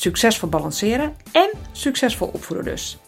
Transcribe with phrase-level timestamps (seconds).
[0.00, 2.98] Succesvol balanceren en succesvol opvoeden dus.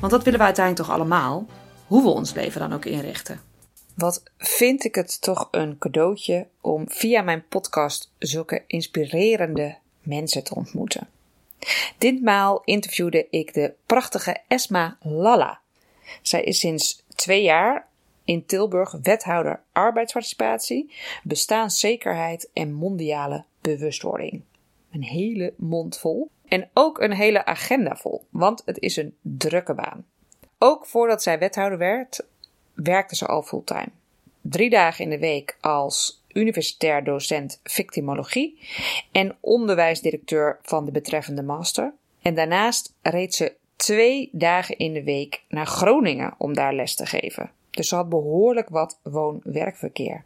[0.00, 1.46] Want dat willen we uiteindelijk toch allemaal,
[1.86, 3.40] hoe we ons leven dan ook inrichten.
[3.94, 10.54] Wat vind ik het toch een cadeautje om via mijn podcast zulke inspirerende mensen te
[10.54, 11.08] ontmoeten.
[11.98, 15.60] Ditmaal interviewde ik de prachtige Esma Lalla.
[16.22, 17.88] Zij is sinds twee jaar
[18.24, 24.42] in Tilburg wethouder arbeidsparticipatie, bestaanszekerheid en mondiale bewustwording.
[24.90, 26.30] Een hele mond vol.
[26.48, 30.04] En ook een hele agenda vol, want het is een drukke baan.
[30.58, 32.26] Ook voordat zij wethouder werd,
[32.74, 33.88] werkte ze al fulltime.
[34.40, 38.58] Drie dagen in de week als universitair docent victimologie
[39.12, 41.92] en onderwijsdirecteur van de betreffende master.
[42.22, 47.06] En daarnaast reed ze twee dagen in de week naar Groningen om daar les te
[47.06, 47.50] geven.
[47.70, 50.24] Dus ze had behoorlijk wat woon-werkverkeer.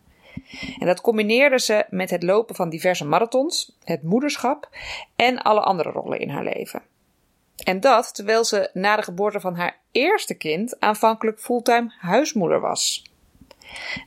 [0.79, 4.69] En dat combineerde ze met het lopen van diverse marathons, het moederschap
[5.17, 6.83] en alle andere rollen in haar leven.
[7.65, 13.05] En dat terwijl ze na de geboorte van haar eerste kind aanvankelijk fulltime huismoeder was.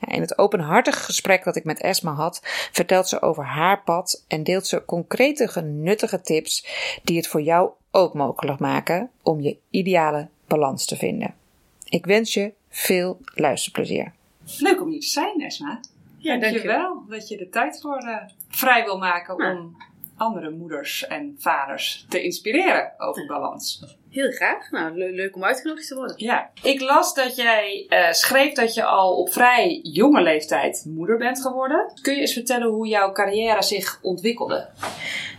[0.07, 2.39] In het openhartige gesprek dat ik met Esma had,
[2.71, 6.67] vertelt ze over haar pad en deelt ze concrete, nuttige tips
[7.03, 11.35] die het voor jou ook mogelijk maken om je ideale balans te vinden.
[11.83, 14.13] Ik wens je veel luisterplezier.
[14.57, 15.79] Leuk om hier te zijn, Esma.
[16.27, 18.17] Ja, dankjewel dat je de tijd voor uh,
[18.49, 19.77] vrij wil maken om
[20.17, 23.97] andere moeders en vaders te inspireren over balans.
[24.17, 24.71] Heel graag.
[24.71, 26.15] Nou, le leuk om uitgenodigd te worden.
[26.17, 26.49] Ja.
[26.63, 31.41] Ik las dat jij uh, schreef dat je al op vrij jonge leeftijd moeder bent
[31.41, 31.91] geworden.
[32.01, 34.69] Kun je eens vertellen hoe jouw carrière zich ontwikkelde?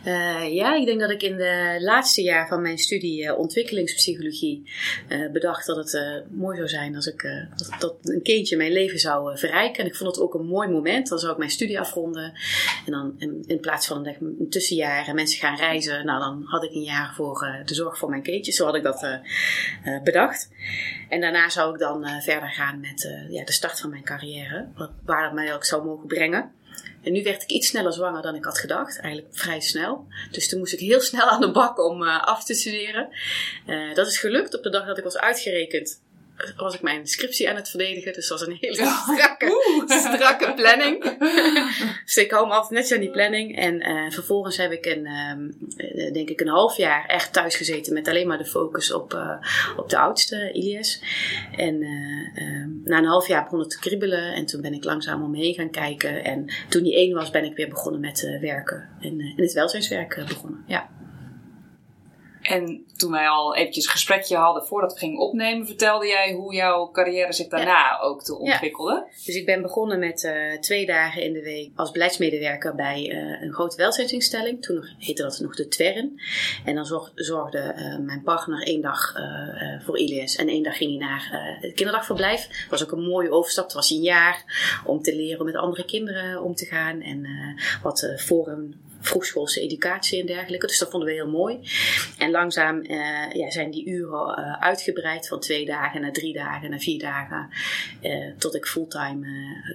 [0.07, 4.71] Uh, ja, ik denk dat ik in de laatste jaar van mijn studie uh, ontwikkelingspsychologie
[5.33, 7.23] bedacht dat het mooi zou zijn als ik
[7.57, 9.83] dat, dat, een kindje mijn leven zou verrijken.
[9.83, 11.09] En ik vond het ook een mooi moment.
[11.09, 12.33] Dan zou ik mijn studie afronden.
[12.87, 16.65] En dan in, in plaats van een tussenjaar en mensen gaan reizen, nou dan had
[16.65, 18.53] ik een jaar voor de zorg voor mijn kindje.
[18.53, 19.21] Zo had ik dat
[20.05, 20.51] bedacht.
[21.09, 24.69] En daarna zou ik dan verder gaan met ja, de start van mijn carrière.
[25.05, 26.53] Waar het mij ook zou mogen brengen.
[27.03, 29.01] En nu werd ik iets sneller zwanger dan ik had gedacht.
[29.01, 30.07] Eigenlijk vrij snel.
[30.31, 33.09] Dus toen moest ik heel snel aan de bak om af te studeren.
[33.95, 36.01] Dat is gelukt op de dag dat ik was uitgerekend
[36.57, 38.13] was ik mijn scriptie aan het verdedigen.
[38.13, 41.19] Dus dat was een hele strakke, strakke planning.
[42.05, 43.57] dus ik hou me altijd netjes aan die planning.
[43.57, 47.93] En uh, vervolgens heb ik een, uh, denk ik een half jaar echt thuis gezeten
[47.93, 49.31] met alleen maar de focus op, uh,
[49.77, 51.03] op de oudste, Ilias.
[51.57, 51.79] En
[52.85, 54.35] na een half jaar begon het te kriebelen.
[54.35, 56.25] En toen ben ik langzaam omheen gaan kijken.
[56.25, 58.89] En toen die één was, ben ik weer begonnen met werken.
[59.01, 60.89] En in het welzijnswerk begonnen, ja.
[62.49, 66.55] En toen wij al eventjes een gesprekje hadden voordat we gingen opnemen, vertelde jij hoe
[66.55, 68.93] jouw carrière zich daarna ook te ontwikkelde.
[68.93, 69.07] Ja.
[69.25, 73.43] Dus ik ben begonnen met uh, twee dagen in de week als beleidsmedewerker bij uh,
[73.43, 74.63] een grote welzijnsinstelling.
[74.63, 76.21] Toen nog, heette dat nog de Twerren.
[76.65, 79.13] En dan zorg, zorgde uh, mijn partner één dag
[79.85, 82.47] voor Ilias en één dag ging hij naar het kinderdagverblijf.
[82.47, 83.65] Dat was ook een mooie overstap.
[83.65, 84.45] Het was een jaar
[84.85, 87.27] om te leren om met andere kinderen om te gaan en
[87.83, 90.67] wat forum vroegschoolse educatie en dergelijke.
[90.67, 91.61] Dus dat vonden we heel mooi.
[92.19, 96.71] En langzaam uh, ja, zijn die uren uh, uitgebreid van twee dagen naar drie dagen
[96.71, 97.49] naar vier dagen.
[98.03, 99.27] Uh, tot ik fulltime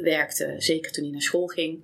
[0.02, 1.82] werkte, zeker toen hij naar school ging.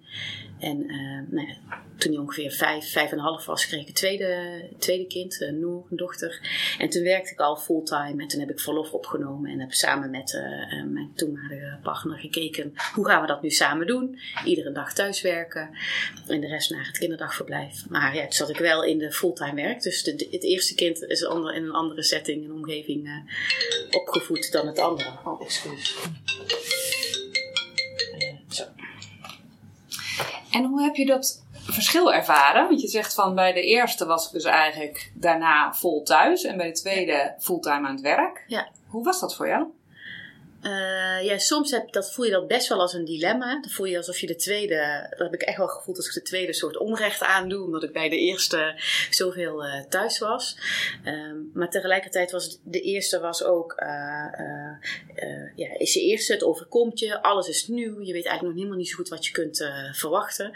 [0.59, 0.85] En
[1.29, 1.55] nou ja,
[1.99, 5.41] toen hij ongeveer vijf, vijf en een half was, kreeg ik een tweede, tweede kind,
[5.41, 6.39] uh, Noor, een dochter.
[6.77, 10.09] En toen werkte ik al fulltime en toen heb ik verlof opgenomen en heb samen
[10.09, 14.19] met uh, mijn toenmalige partner gekeken hoe gaan we dat nu samen doen.
[14.45, 15.69] Iedere dag thuiswerken
[16.27, 17.89] en de rest naar het kinderdagverblijf.
[17.89, 19.81] Maar ja, toen zat ik wel in de fulltime werk.
[19.81, 23.23] Dus het eerste kind is ander, in een andere setting en omgeving
[23.91, 25.09] opgevoed dan het andere.
[25.23, 25.97] Oh, excuus.
[30.51, 32.67] En hoe heb je dat verschil ervaren?
[32.67, 36.57] Want je zegt van bij de eerste was ik dus eigenlijk daarna vol thuis en
[36.57, 38.43] bij de tweede fulltime aan het werk.
[38.47, 38.67] Ja.
[38.87, 39.67] Hoe was dat voor jou?
[40.63, 43.61] Uh, ja, soms heb, dat voel je dat best wel als een dilemma.
[43.61, 46.13] Dan voel je alsof je de tweede, dat heb ik echt wel gevoeld als ik
[46.13, 50.57] de tweede soort onrecht aandoe, omdat ik bij de eerste zoveel uh, thuis was.
[51.05, 53.87] Um, maar tegelijkertijd was de eerste was ook, uh,
[55.55, 58.77] ja, is je eerste, het overkomt je, alles is nieuw, je weet eigenlijk nog helemaal
[58.77, 60.51] niet zo goed wat je kunt verwachten.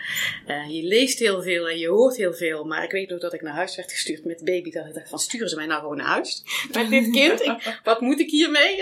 [0.68, 3.42] je leest heel veel en je hoort heel veel, maar ik weet nog dat ik
[3.42, 5.98] naar huis werd gestuurd met baby, dat ik dacht van sturen ze mij nou gewoon
[5.98, 6.44] naar huis
[6.74, 7.44] met dit kind?
[7.83, 8.77] Wat moet ik hiermee?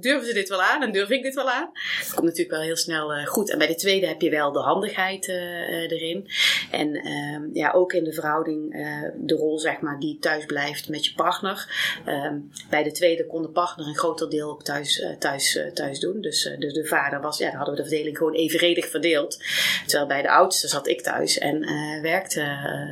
[0.00, 1.70] durven ze dit wel aan en durf ik dit wel aan?
[1.98, 3.50] Dat komt natuurlijk wel heel snel goed.
[3.50, 6.28] En bij de tweede heb je wel de handigheid erin.
[6.70, 8.70] En uh, ja, ook in de verhouding
[9.16, 11.66] de rol zeg maar die thuis blijft met je partner.
[12.04, 12.38] Ehm,
[12.70, 13.96] bij de tweede kon de partner een
[14.28, 16.20] deel ook thuis, thuis, thuis doen.
[16.20, 19.38] Dus de, de, vader was, ja, dan hadden we de verdeling gewoon evenredig verdeeld.
[19.86, 21.60] Terwijl bij de oudste zat ik thuis en
[22.02, 22.40] werkte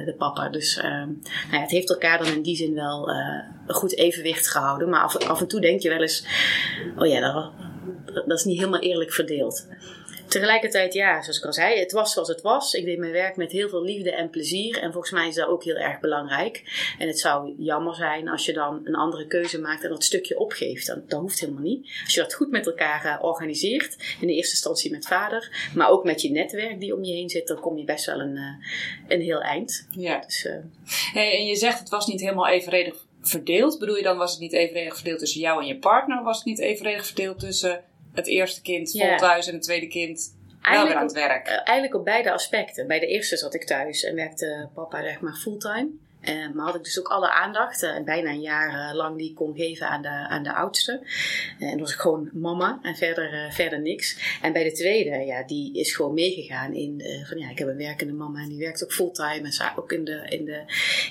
[0.04, 0.48] de papa.
[0.48, 3.10] Dus ehm, nou ja, het heeft elkaar dan in die zin wel
[3.66, 4.88] een goed evenwicht gehouden.
[4.88, 6.24] Maar af, af en toe denk je wel eens,
[6.96, 7.52] oh ja, dat,
[8.26, 9.66] dat is niet helemaal eerlijk verdeeld.
[10.30, 12.74] Tegelijkertijd, ja, zoals ik al zei, het was zoals het was.
[12.74, 14.78] Ik deed mijn werk met heel veel liefde en plezier.
[14.78, 16.62] En volgens mij is dat ook heel erg belangrijk.
[16.98, 20.38] En het zou jammer zijn als je dan een andere keuze maakt en dat stukje
[20.38, 20.86] opgeeft.
[20.86, 21.90] Dat, dat hoeft helemaal niet.
[22.04, 25.88] Als je dat goed met elkaar uh, organiseert, in de eerste instantie met vader, maar
[25.88, 28.36] ook met je netwerk die om je heen zit, dan kom je best wel een,
[28.36, 28.66] uh,
[29.08, 29.86] een heel eind.
[29.90, 30.18] Ja.
[30.18, 30.56] Dus, uh,
[31.12, 33.78] hey, en je zegt het was niet helemaal evenredig verdeeld?
[33.78, 36.22] Bedoel je dan, was het niet evenredig verdeeld tussen jou en je partner?
[36.22, 40.36] Was het niet evenredig verdeeld tussen het eerste kind vol thuis en het tweede kind
[40.62, 41.46] wel weer aan het werk?
[41.46, 42.86] Eh, eigenlijk op beide aspecten.
[42.86, 45.88] Bij de eerste zat ik thuis en werkte papa zeg maar fulltime.
[46.28, 49.34] Uh, maar had ik dus ook alle aandacht, uh, bijna een jaar lang, die ik
[49.34, 51.06] kon geven aan de, aan de oudste.
[51.58, 54.38] en was ik gewoon mama en verder, verder niks.
[54.42, 57.76] En bij de tweede, ja, die is gewoon meegegaan in van ja, ik heb een
[57.76, 60.62] werkende mama en die werkt ook fulltime en ook in de, in, de,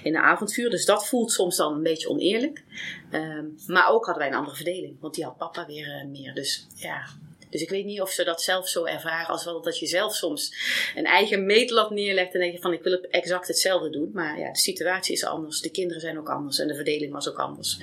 [0.03, 0.69] in de avondvuur.
[0.69, 2.63] Dus dat voelt soms dan een beetje oneerlijk.
[3.11, 6.33] Ehm, maar ook hadden wij een andere verdeling, want die had papa weer meer.
[6.33, 7.01] Dus ja,
[7.49, 10.15] dus ik weet niet of ze dat zelf zo ervaren als wel dat je zelf
[10.15, 10.53] soms
[10.95, 14.11] een eigen meetlat neerlegt en denk je van ik wil exact hetzelfde doen.
[14.13, 17.29] Maar ja, de situatie is anders, de kinderen zijn ook anders en de verdeling was
[17.29, 17.77] ook anders.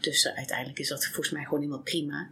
[0.00, 2.30] Dus uh, uiteindelijk is dat volgens mij gewoon helemaal prima.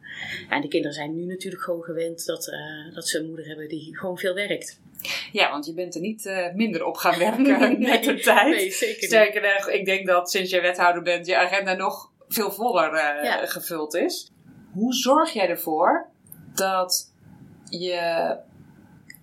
[0.49, 3.69] En de kinderen zijn nu natuurlijk gewoon gewend dat, uh, dat ze een moeder hebben
[3.69, 4.81] die gewoon veel werkt.
[5.33, 8.57] Ja, want je bent er niet uh, minder op gaan werken met de tijd.
[8.57, 12.53] Nee, zeker Sterker nog, ik denk dat sinds je wethouder bent, je agenda nog veel
[12.53, 12.95] voller
[13.25, 13.47] ja.
[13.47, 14.31] gevuld is.
[14.73, 16.09] Hoe zorg jij ervoor
[16.55, 17.11] dat
[17.69, 18.37] je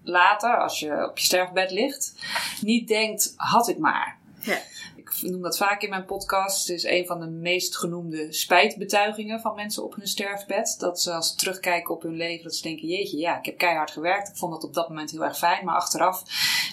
[0.03, 2.13] later, als je op je sterfbed ligt,
[2.61, 4.17] niet denkt: had ik maar.
[4.39, 4.57] Ja.
[4.95, 6.67] Ik noem dat vaak in mijn podcast.
[6.67, 10.75] Het is een van de meest genoemde spijtbetuigingen van mensen op hun sterfbed.
[10.79, 13.57] Dat ze als ze terugkijken op hun leven, dat ze denken: jeetje, ja, ik heb
[13.57, 14.29] keihard gewerkt.
[14.29, 15.65] Ik vond dat op dat moment heel erg fijn.
[15.65, 16.23] Maar achteraf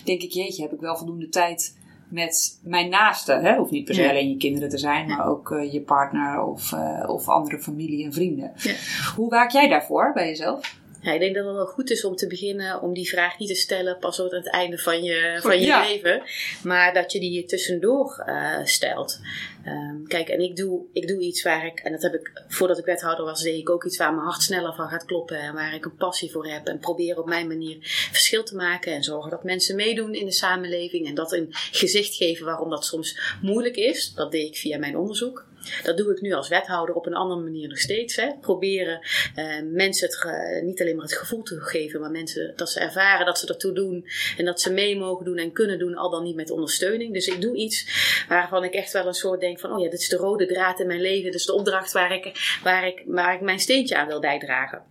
[0.04, 1.74] denk ik: jeetje, heb ik wel voldoende tijd
[2.08, 3.32] met mijn naaste.
[3.32, 3.56] Hè?
[3.56, 6.72] Hoeft niet per se alleen je kinderen te zijn, maar ook uh, je partner of,
[6.72, 8.52] uh, of andere familie en vrienden.
[8.56, 8.74] Ja.
[9.16, 10.82] Hoe waak jij daarvoor bij jezelf?
[11.04, 13.48] Ja, ik denk dat het wel goed is om te beginnen om die vraag niet
[13.48, 16.22] te stellen pas aan het einde van je, van je leven.
[16.62, 19.20] Maar dat je die tussendoor uh, stelt.
[19.66, 22.78] Um, kijk, en ik doe, ik doe iets waar ik, en dat heb ik voordat
[22.78, 25.38] ik wethouder was, deed ik ook iets waar mijn hart sneller van gaat kloppen.
[25.38, 26.66] En waar ik een passie voor heb.
[26.66, 27.76] En probeer op mijn manier
[28.12, 28.92] verschil te maken.
[28.92, 31.06] En zorgen dat mensen meedoen in de samenleving.
[31.06, 34.12] En dat een gezicht geven waarom dat soms moeilijk is.
[34.14, 35.46] Dat deed ik via mijn onderzoek.
[35.82, 38.16] Dat doe ik nu als wethouder op een andere manier nog steeds.
[38.16, 38.28] Hè.
[38.40, 39.00] Proberen
[39.36, 43.26] uh, mensen het, niet alleen maar het gevoel te geven, maar mensen dat ze ervaren
[43.26, 44.06] dat ze ertoe doen
[44.36, 47.12] en dat ze mee mogen doen en kunnen doen, al dan niet met ondersteuning.
[47.12, 47.86] Dus ik doe iets
[48.28, 50.80] waarvan ik echt wel een soort denk van, oh ja, dit is de rode draad
[50.80, 53.96] in mijn leven, dit is de opdracht waar ik, waar ik, waar ik mijn steentje
[53.96, 54.82] aan wil bijdragen.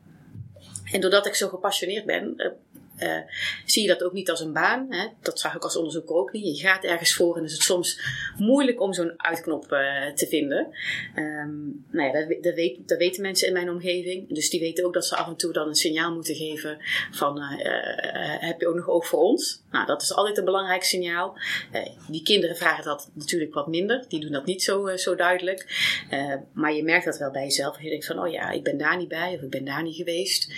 [0.91, 2.47] En doordat ik zo gepassioneerd ben, eh,
[3.03, 3.17] uh,
[3.65, 4.85] zie je dat ook niet als een baan.
[4.89, 5.07] Hè?
[5.21, 6.57] Dat zag ik als onderzoeker ook niet.
[6.57, 7.99] Je gaat ergens voor en is het soms
[8.37, 10.67] moeilijk om zo'n uitknop uh, te vinden.
[11.15, 12.43] Um, nou ja, dat,
[12.85, 14.33] dat, weten mensen in mijn omgeving.
[14.33, 16.77] Dus die weten ook dat ze af en toe dan een signaal moeten geven
[17.11, 17.49] van uh,
[18.39, 19.61] heb je ook nog oog voor ons?
[19.71, 21.37] Nou, dat is altijd een belangrijk signaal.
[22.09, 24.05] die kinderen vragen dat natuurlijk wat minder.
[24.07, 25.65] Die doen dat niet zo, zo duidelijk.
[26.53, 27.81] maar je merkt dat wel bij jezelf.
[27.81, 29.95] Je denkt van, oh ja, ik ben daar niet bij of ik ben daar niet
[29.95, 30.53] geweest.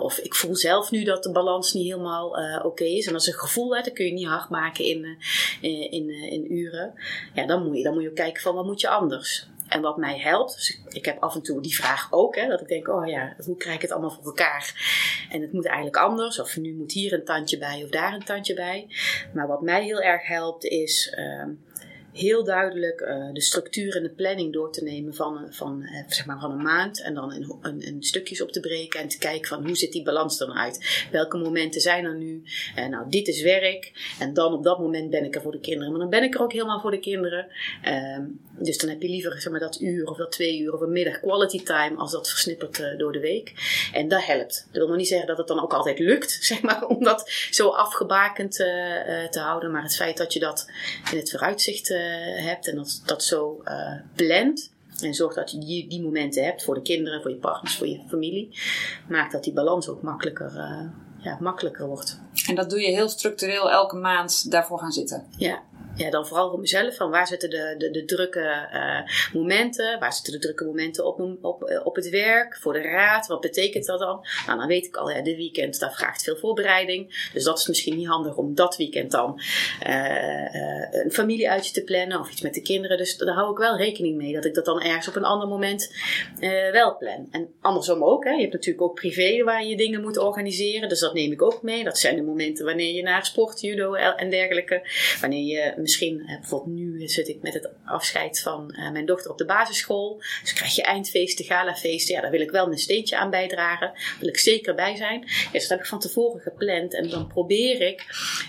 [0.00, 3.06] of ik voel zelf nu dat de balans niet helemaal uh, oké is.
[3.06, 6.32] En als een gevoel hebt, dan kun je niet hard maken in, uh, in, uh,
[6.32, 6.94] in uren.
[7.34, 9.46] Ja, dan moet je, dan moet je kijken van wat moet je anders.
[9.68, 12.60] En wat mij helpt, dus ik, heb af en toe die vraag ook, hè, dat
[12.60, 14.74] ik denk, oh ja, hoe krijg ik het allemaal voor elkaar?
[15.30, 18.24] En het moet eigenlijk anders, of nu moet hier een tandje bij of daar een
[18.24, 18.86] tandje bij.
[19.34, 21.16] Maar wat mij heel erg helpt is,
[22.12, 26.26] heel duidelijk uh, de structuur en de planning door te nemen van, van, uh, zeg
[26.26, 27.02] maar van een maand.
[27.02, 27.32] En dan
[27.80, 31.06] in, stukjes op te breken en te kijken van hoe ziet die balans dan uit.
[31.10, 32.42] Welke momenten zijn er nu?
[32.74, 33.92] En nou, dit is werk.
[34.18, 35.90] En dan op dat moment ben ik er voor de kinderen.
[35.90, 37.46] Maar dan ben ik er ook helemaal voor de kinderen.
[37.86, 38.18] Uh,
[38.58, 40.92] dus dan heb je liever zeg maar, dat uur of dat twee uur of een
[40.92, 43.52] middag quality time als dat versnippert door de week.
[43.92, 44.66] En dat helpt.
[44.70, 47.30] Dat wil nog niet zeggen dat het dan ook altijd lukt, zeg maar, om dat
[47.50, 49.70] zo afgebakend te houden.
[49.70, 50.70] Maar het feit dat je dat
[51.10, 52.01] in het vooruitzicht eh,
[52.44, 54.70] hebt en dat, dat zo uh, plant.
[55.00, 57.88] En zorg dat je die, die, momenten hebt voor de kinderen, voor je partners, voor
[57.88, 58.58] je familie.
[59.08, 60.90] Maakt dat die balans ook makkelijker, uh,
[61.24, 62.20] ja, makkelijker wordt.
[62.48, 65.26] En dat doe je heel structureel elke maand daarvoor gaan zitten?
[65.36, 65.62] Ja,
[65.96, 66.96] ja, dan vooral voor mezelf.
[66.96, 69.00] Van waar zitten de, de, de drukke uh,
[69.32, 69.98] momenten?
[69.98, 72.56] Waar zitten de drukke momenten op, op, eh, op het werk?
[72.56, 73.26] Voor de raad?
[73.26, 74.26] Wat betekent dat dan?
[74.46, 77.28] Nou, dan weet ik al, ja, de weekend, daar vraagt veel voorbereiding.
[77.32, 79.40] Dus dat is misschien niet handig om dat weekend dan
[79.86, 80.54] uh,
[80.90, 82.96] een familieuitje te plannen of iets met de kinderen.
[82.96, 85.48] Dus daar hou ik wel rekening mee dat ik dat dan ergens op een ander
[85.48, 85.94] moment
[86.72, 87.28] wel plan.
[87.30, 88.24] En andersom ook.
[88.24, 88.30] Hè.
[88.30, 90.88] Je hebt natuurlijk ook privé waar je dingen moet organiseren.
[90.88, 91.84] Dus dat neem ik ook mee.
[91.84, 94.82] Dat zijn de momenten wanneer je naar sport, judo en dergelijke.
[95.20, 99.30] Wanneer je misschien, eh, bijvoorbeeld nu zit ik met het afscheid van eh, mijn dochter
[99.30, 100.22] op de basisschool.
[100.42, 102.14] Dus krijg je eindfeesten, galafeesten.
[102.14, 103.86] Ja, daar wil ik wel mijn steentje aan bijdragen.
[103.86, 105.20] Daar wil ik zeker bij zijn.
[105.20, 106.94] Ja, dus dat heb ik van tevoren gepland.
[106.94, 108.04] En dan probeer ik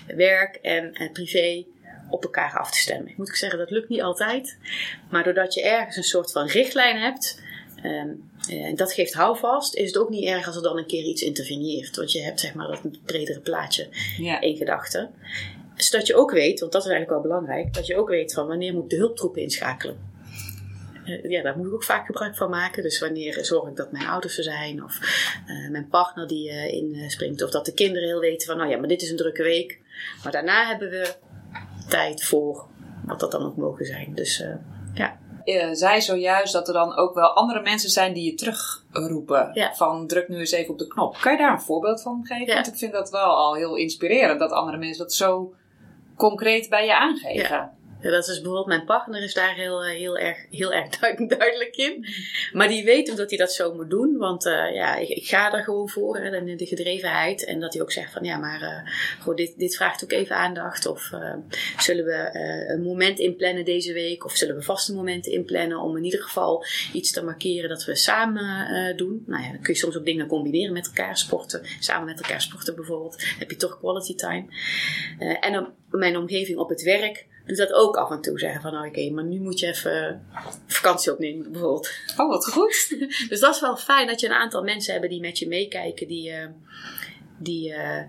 [0.06, 1.64] werk en, en privé
[2.10, 3.12] op elkaar af te stemmen.
[3.16, 4.58] Moet ik zeggen, dat lukt niet altijd.
[5.10, 7.42] Maar doordat je ergens een soort van richtlijn hebt.
[7.82, 8.08] Ehm,
[8.48, 9.74] eh, en dat geeft houvast.
[9.74, 11.96] Is het ook niet erg als er dan een keer iets interveneert.
[11.96, 13.88] Want je hebt zeg maar dat bredere plaatje
[14.18, 14.40] ja.
[14.40, 15.14] in gedachten
[15.76, 18.46] zodat je ook weet, want dat is eigenlijk wel belangrijk, dat je ook weet van
[18.46, 20.12] wanneer moet de hulptroepen inschakelen.
[21.06, 22.82] Uh, ja, daar moet ik ook vaak gebruik van maken.
[22.82, 24.98] Dus wanneer zorg ik dat mijn ouders er zijn, of
[25.46, 28.78] uh, mijn partner die uh, inspringt, of dat de kinderen heel weten van, nou ja,
[28.78, 29.80] maar dit is een drukke week.
[30.22, 31.14] Maar daarna hebben we
[31.88, 32.66] tijd voor
[33.04, 34.14] wat dat dan ook mogen zijn.
[34.14, 34.44] Dus
[34.94, 35.18] ja.
[35.44, 39.50] Je zei zojuist dat er dan ook wel andere mensen zijn die je terugroepen.
[39.52, 39.74] Ja.
[39.74, 41.16] Van druk nu eens even op de knop.
[41.20, 42.46] Kan je daar een voorbeeld van geven?
[42.46, 42.54] Ja.
[42.54, 45.54] Want ik vind dat wel al heel inspirerend dat andere mensen dat zo
[46.16, 47.70] concreet bij je aangeven.
[48.10, 50.88] Dat is bijvoorbeeld, mijn partner is daar heel, eh, heel, erg, heel erg
[51.38, 52.06] duidelijk in.
[52.52, 54.16] Maar die weet ook dat hij dat zo moet doen.
[54.16, 57.44] Want uh, ja, ik, ga er gewoon voor, hè, de, gedrevenheid.
[57.44, 58.86] En dat hij ook zegt van, ja, maar
[59.26, 60.86] uh, dit, dit vraagt ook even aandacht.
[60.86, 61.10] Of
[61.78, 62.30] zullen we
[62.68, 64.24] een moment inplannen deze week?
[64.24, 67.96] Of zullen we vaste momenten inplannen om in ieder geval iets te markeren dat we
[67.96, 69.22] samen doen?
[69.26, 71.62] Nou ja, dan kun je soms ook dingen combineren met elkaar, sporten.
[71.80, 73.24] Samen met elkaar sporten bijvoorbeeld.
[73.38, 74.44] Heb je toch quality time.
[75.40, 78.38] en mijn omgeving op het werk doet dat ook af en toe.
[78.38, 80.26] Zeggen van, nou, oké, maar nu moet je even
[80.66, 81.90] vakantie opnemen, bijvoorbeeld.
[82.16, 82.94] Oh, wat goed.
[83.28, 86.08] dus dat is wel fijn dat je een aantal mensen hebt die met je meekijken,
[86.08, 86.46] die, uh,
[87.38, 88.02] die uh,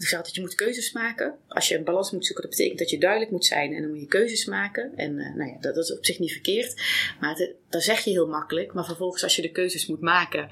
[0.00, 1.34] ik zeg altijd, je moet keuzes maken.
[1.48, 3.90] Als je een balans moet zoeken, dat betekent dat je duidelijk moet zijn en dan
[3.90, 4.92] moet je keuzes maken.
[4.96, 6.82] En uh, nou ja, dat, is op zich niet verkeerd.
[7.20, 8.72] Maar het, dat zeg je heel makkelijk.
[8.72, 10.48] Maar vervolgens, als je de keuzes moet maken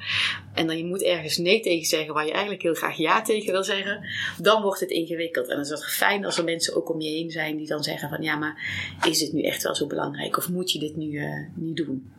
[0.54, 3.52] en dan je moet ergens nee tegen zeggen waar je eigenlijk heel graag ja tegen
[3.52, 4.04] wil zeggen,
[4.40, 5.48] dan wordt het ingewikkeld.
[5.48, 7.82] En dan is het fijn als er mensen ook om je heen zijn die dan
[7.82, 8.62] zeggen van ja, maar
[9.06, 12.12] is dit nu echt wel zo belangrijk of moet je dit nu uh, niet doen?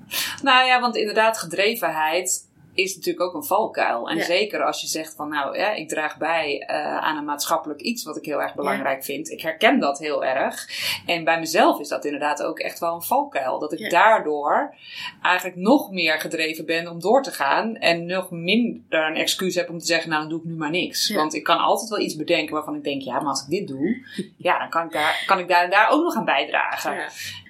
[0.43, 2.48] Nou ja, want inderdaad, gedrevenheid
[2.79, 4.09] is natuurlijk ook een valkuil.
[4.09, 7.81] En zeker als je zegt van nou, ja, ik draag bij uh, aan een maatschappelijk
[7.81, 9.29] iets wat ik heel erg belangrijk vind.
[9.29, 10.67] Ik herken dat heel erg.
[11.05, 13.59] En bij mezelf is dat inderdaad ook echt wel een valkuil.
[13.59, 14.75] Dat ik daardoor
[15.21, 17.75] eigenlijk nog meer gedreven ben om door te gaan.
[17.75, 20.69] En nog minder een excuus heb om te zeggen, nou dan doe ik nu maar
[20.69, 21.13] niks.
[21.13, 23.67] Want ik kan altijd wel iets bedenken waarvan ik denk, ja, maar als ik dit
[23.67, 24.05] doe,
[24.37, 26.97] ja, dan kan ik daar, kan ik daar en daar ook nog aan bijdragen.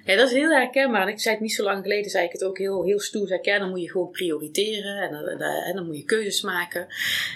[0.09, 1.09] Ja, dat is heel herkenbaar.
[1.09, 3.27] Ik zei het niet zo lang geleden, zei ik het ook heel, heel stoer.
[3.27, 6.41] Zei ik, ja, dan moet je gewoon prioriteren en dan, en dan moet je keuzes
[6.41, 6.87] maken.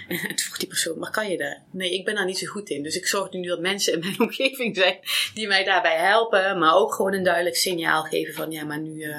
[0.08, 1.58] En toen vroeg die persoon, maar kan je dat?
[1.72, 2.84] Nee, ik ben daar niet zo goed in.
[2.84, 5.00] Dus ik zorg nu dat mensen in mijn omgeving zijn
[5.34, 6.60] die mij daarbij helpen.
[6.60, 9.18] Maar ook gewoon een duidelijk signaal geven van, ja, maar nu, uh,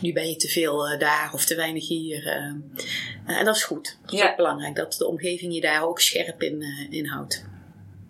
[0.00, 2.24] nu ben je te veel uh, daar of te weinig hier.
[2.26, 3.98] Uh, en dat is goed.
[4.02, 4.30] Dat is ja.
[4.30, 7.44] ook belangrijk, dat de omgeving je daar ook scherp in, in houdt.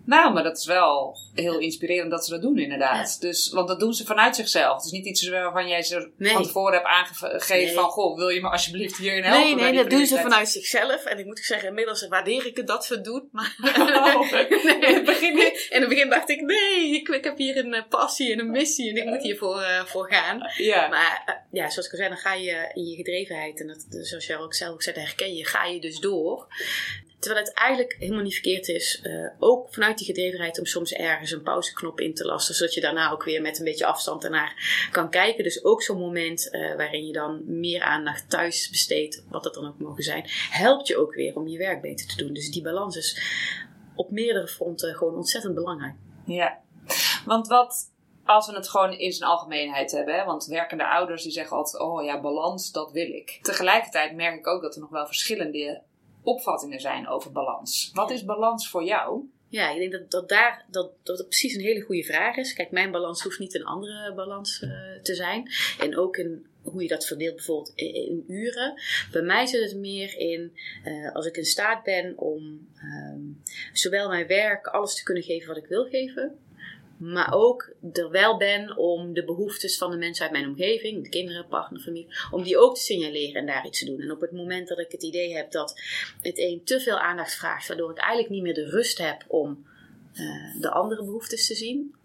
[0.05, 3.21] Nou, maar dat is wel heel inspirerend dat ze dat doen, inderdaad.
[3.21, 4.75] Dus, want dat doen ze vanuit zichzelf.
[4.75, 7.89] Het is niet iets waarvan jij ze van tevoren hebt aangegeven van...
[7.89, 9.41] Goh, wil je me alsjeblieft hierin helpen?
[9.43, 11.05] Nee, nee, dat doen ze vanuit zichzelf.
[11.05, 13.29] En ik moet zeggen, inmiddels waardeer ik het dat ze het doen.
[13.31, 13.55] Maar
[14.15, 15.37] oh, nee, in, het begin,
[15.69, 18.51] in het begin dacht ik, nee, ik, ik heb hier een eh, passie en een
[18.51, 18.89] missie.
[18.89, 20.51] En ik moet hiervoor uh, voor gaan.
[20.57, 20.87] Ja.
[20.87, 23.59] Maar uh, ja, zoals ik al zei, dan ga je in je gedrevenheid...
[23.59, 26.47] En dat, zoals jij ook zelf ook zei, herken je, ga je dus door.
[27.25, 31.31] Terwijl het eigenlijk helemaal niet verkeerd is, uh, ook vanuit die gedrevenheid, om soms ergens
[31.31, 34.87] een pauzeknop in te lassen, zodat je daarna ook weer met een beetje afstand ernaar
[34.91, 35.43] kan kijken.
[35.43, 39.67] Dus ook zo'n moment uh, waarin je dan meer aandacht thuis besteedt, wat dat dan
[39.67, 42.33] ook mogen zijn, helpt je ook weer om je werk beter te doen.
[42.33, 43.21] Dus die balans is
[43.95, 45.95] op meerdere fronten gewoon ontzettend belangrijk.
[46.25, 46.59] Ja,
[47.25, 47.91] want wat
[48.25, 50.25] als we het gewoon in zijn algemeenheid hebben, hè?
[50.25, 53.39] want werkende ouders die zeggen altijd: oh ja, balans, dat wil ik.
[53.41, 55.81] Tegelijkertijd merk ik ook dat er nog wel verschillende
[56.25, 57.91] opvattingen zijn over balans.
[57.93, 59.29] Wat is balans voor jou?
[59.47, 62.53] Ja, ik denk dat, dat daar dat, dat precies een hele goede vraag is.
[62.53, 64.69] Kijk, mijn balans hoeft niet een andere balans uh,
[65.01, 65.51] te zijn.
[65.79, 68.81] En ook in hoe je dat verdeelt bijvoorbeeld in, uren.
[69.11, 73.41] Bij mij zit het meer in uh, als ik in staat ben om um,
[73.73, 76.39] zowel mijn werk alles te kunnen geven wat ik wil geven.
[76.97, 81.09] Maar ook er wel ben om de behoeftes van de mensen uit mijn omgeving, de
[81.09, 84.01] kinderen, partner, familie, om die ook te signaleren en daar iets te doen.
[84.01, 85.81] En op het moment dat ik het idee heb dat
[86.21, 89.65] het een te veel aandacht vraagt, waardoor ik eigenlijk niet meer de rust heb om
[90.13, 91.95] uh, de andere behoeftes te zien,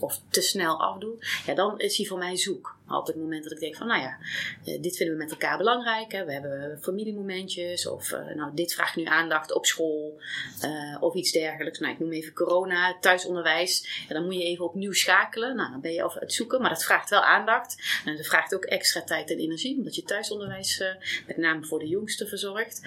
[0.00, 1.16] of te snel afdoe,
[1.46, 2.78] ja, dan is hij voor mij zoek.
[2.88, 4.18] Op het moment dat ik denk van, nou ja,
[4.64, 6.12] eh, dit vinden we met elkaar belangrijk.
[6.12, 6.24] Hè.
[6.24, 10.20] We hebben familiemomentjes of uh, nou, dit vraagt nu aandacht op school
[10.64, 11.78] uh, of iets dergelijks.
[11.78, 14.04] Nou, ik noem even corona, thuisonderwijs.
[14.08, 15.56] En dan moet je even opnieuw schakelen.
[15.56, 18.00] Nou, dan ben je over het zoeken, maar dat vraagt wel aandacht.
[18.04, 20.82] En dat vraagt ook extra tijd en energie, omdat je thuisonderwijs
[21.26, 22.80] met name voor de jongsten verzorgt.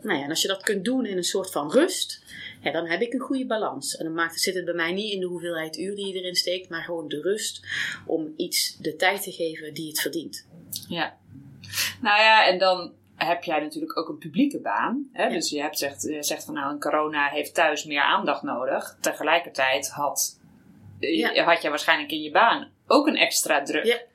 [0.00, 2.22] Nou ja, en als je dat kunt doen in een soort van rust,
[2.66, 3.96] ja, dan heb ik een goede balans.
[3.96, 6.34] En dan maakt, zit het bij mij niet in de hoeveelheid uur die je erin
[6.34, 7.66] steekt, maar gewoon de rust
[8.06, 10.48] om iets de tijd te geven die het verdient.
[10.88, 11.16] Ja.
[12.00, 15.08] Nou ja, en dan heb jij natuurlijk ook een publieke baan.
[15.12, 15.28] Hè?
[15.28, 18.96] Dus je hebt zegt, je zegt van nou, een corona heeft thuis meer aandacht nodig.
[19.00, 20.40] Tegelijkertijd had,
[20.98, 21.44] ja.
[21.44, 24.06] had je waarschijnlijk in je baan ook een extra druk.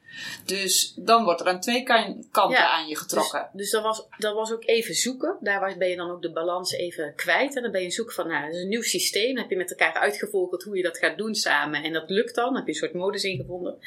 [0.45, 1.83] Dus dan wordt er aan twee
[2.31, 3.49] kanten aan je getrokken.
[3.53, 5.37] Dus, dus, dat, was, dat was ook even zoeken.
[5.39, 7.55] Daar ben je dan ook de balans even kwijt.
[7.55, 9.33] En dan ben je zoek van, nou, dat is een nieuw systeem.
[9.33, 11.83] Dan heb je met elkaar uitgevolgd hoe je dat gaat doen samen.
[11.83, 12.45] En dat lukt dan.
[12.45, 13.77] Dan heb je een soort modus ingevonden.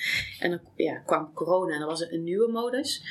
[0.41, 3.03] En dan ja, kwam corona en dan was het een nieuwe modus.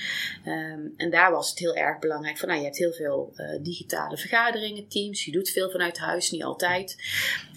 [0.46, 3.64] Ehm, en daar was het heel erg belangrijk van, nou, je hebt heel veel uh,
[3.64, 5.26] digitale vergaderingen, teams.
[5.26, 6.96] Je doet veel vanuit huis, niet altijd.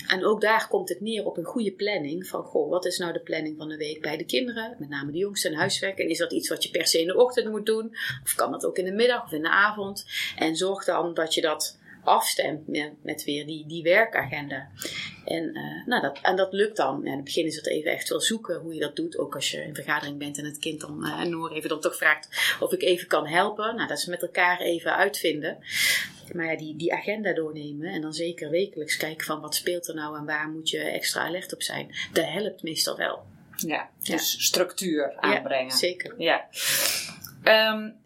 [0.08, 2.26] En ook daar komt het neer op een goede planning.
[2.26, 4.76] Van, goh, wat is nou de planning van de week bij de kinderen?
[4.78, 5.98] Met name de jongsten en huiswerk.
[5.98, 7.96] En is dat iets wat je per se in de ochtend moet doen?
[8.22, 10.06] Of kan dat ook in de middag of in de avond?
[10.36, 12.68] En zorg dan dat je dat afstemt
[13.02, 14.68] met, weer die, die werkagenda.
[15.24, 17.06] En, uh, nou dat, en dat lukt dan.
[17.06, 19.18] in het begin is het even echt wel zoeken hoe je dat doet.
[19.18, 21.96] Ook als je in vergadering bent en het kind dan, uh, Noor even dan toch
[21.96, 23.76] vraagt of ik even kan helpen.
[23.76, 25.58] Nou, dat is met elkaar even uitvinden.
[26.32, 29.94] Maar ja, die, die agenda doornemen en dan zeker wekelijks kijken van wat speelt er
[29.94, 31.94] nou en waar moet je extra alert op zijn.
[32.12, 33.35] Dat helpt meestal wel.
[33.56, 35.70] Ja, dus structuur aanbrengen.
[35.70, 36.14] Ja, zeker.
[36.18, 36.44] Ja.
[37.72, 37.96] Um,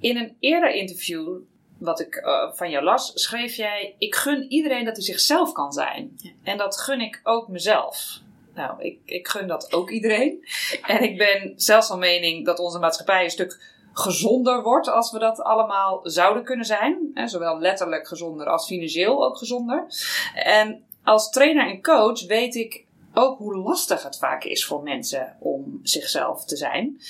[0.00, 1.38] in een eerder interview
[1.78, 5.72] wat ik uh, van jou las, schreef jij: Ik gun iedereen dat hij zichzelf kan
[5.72, 6.12] zijn.
[6.16, 6.30] Ja.
[6.42, 8.20] En dat gun ik ook mezelf.
[8.54, 10.46] Nou, ik, ik gun dat ook iedereen.
[10.86, 15.18] En ik ben zelfs van mening dat onze maatschappij een stuk gezonder wordt als we
[15.18, 17.10] dat allemaal zouden kunnen zijn.
[17.14, 19.86] En zowel letterlijk gezonder als financieel ook gezonder.
[20.34, 25.36] En als trainer en coach weet ik ook hoe lastig het vaak is voor mensen
[25.40, 27.00] om zichzelf te zijn.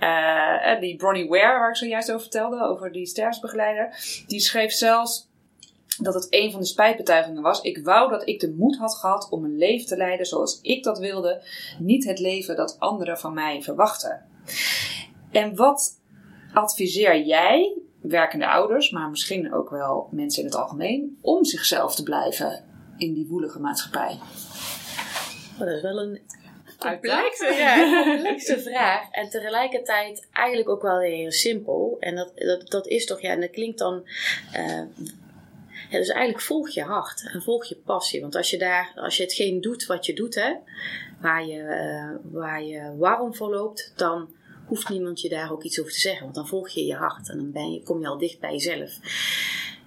[0.00, 3.94] Uh, die Bronnie Ware, waar ik zojuist over vertelde, over die sterfsbegeleider,
[4.26, 5.28] die schreef zelfs
[5.98, 7.60] dat het een van de spijtbetuigingen was.
[7.60, 10.84] Ik wou dat ik de moed had gehad om een leven te leiden zoals ik
[10.84, 11.42] dat wilde,
[11.78, 14.26] niet het leven dat anderen van mij verwachten.
[15.30, 16.00] En wat
[16.52, 22.02] adviseer jij, werkende ouders, maar misschien ook wel mensen in het algemeen, om zichzelf te
[22.02, 22.64] blijven
[22.96, 24.18] in die woelige maatschappij?
[25.60, 26.20] Maar dat is wel een
[26.78, 29.10] complexe, ja, complexe vraag.
[29.10, 31.96] En tegelijkertijd eigenlijk ook wel heel simpel.
[32.00, 34.08] En dat, dat, dat is toch, ja, en dat klinkt dan.
[34.56, 34.82] Uh,
[35.90, 38.20] ja, dus eigenlijk volg je hart en volg je passie.
[38.20, 40.54] Want als je daar, als je hetgeen doet wat je doet, hè,
[41.20, 44.34] waar je, uh, waar je warm voor loopt, dan
[44.66, 46.22] hoeft niemand je daar ook iets over te zeggen.
[46.22, 48.52] Want dan volg je je hart en dan ben je, kom je al dicht bij
[48.52, 48.98] jezelf.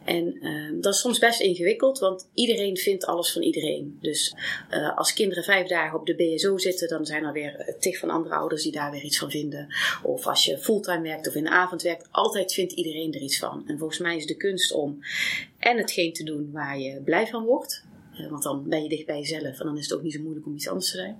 [0.05, 3.97] En uh, dat is soms best ingewikkeld, want iedereen vindt alles van iedereen.
[4.01, 4.35] Dus
[4.71, 8.09] uh, als kinderen vijf dagen op de BSO zitten, dan zijn er weer tig van
[8.09, 9.75] andere ouders die daar weer iets van vinden.
[10.03, 13.39] Of als je fulltime werkt of in de avond werkt, altijd vindt iedereen er iets
[13.39, 13.63] van.
[13.67, 14.99] En volgens mij is de kunst om
[15.59, 17.83] en hetgeen te doen waar je blij van wordt.
[18.19, 20.21] Uh, want dan ben je dicht bij jezelf en dan is het ook niet zo
[20.21, 21.17] moeilijk om iets anders te zijn.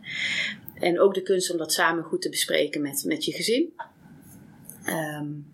[0.79, 3.73] En ook de kunst om dat samen goed te bespreken met, met je gezin.
[4.87, 5.51] Um,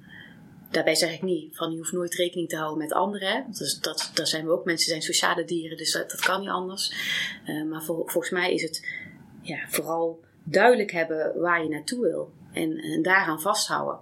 [0.71, 3.45] Daarbij zeg ik niet van je hoeft nooit rekening te houden met anderen.
[3.51, 4.65] Dus dat, dat zijn we ook.
[4.65, 6.93] Mensen zijn sociale dieren, dus dat, kan niet anders.
[7.45, 8.87] Uh, maar volgens mij is het
[9.41, 12.31] ja, vooral duidelijk hebben waar je naartoe wil.
[12.53, 13.99] En, en daaraan vasthouden.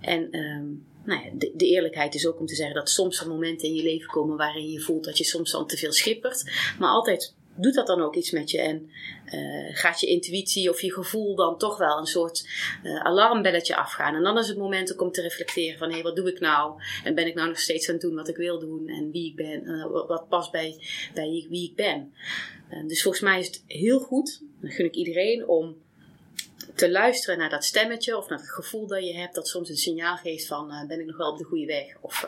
[0.00, 3.28] En um, nou ja, de, de, eerlijkheid is ook om te zeggen dat soms er
[3.28, 6.50] momenten in je leven komen waarin je voelt dat je soms dan te veel schippert.
[6.78, 8.90] Maar altijd doet dat dan ook iets met je en
[9.32, 12.48] uh, gaat je intuïtie of je gevoel dan toch wel een soort
[12.82, 14.14] uh, alarmbelletje afgaan.
[14.14, 16.82] En dan is het moment om te reflecteren van hé, hey, wat doe ik nou?
[17.04, 19.28] En ben ik nou nog steeds aan het doen wat ik wil doen en wie
[19.28, 20.76] ik ben, uh, wat past bij,
[21.14, 22.14] bij wie ik ben.
[22.86, 25.76] dus volgens mij is het heel goed, dan gun ik iedereen om
[26.74, 29.76] te luisteren naar dat stemmetje of naar het gevoel dat je hebt, dat soms een
[29.76, 31.96] signaal geeft van ben ik nog wel op de goede weg.
[32.00, 32.24] Of,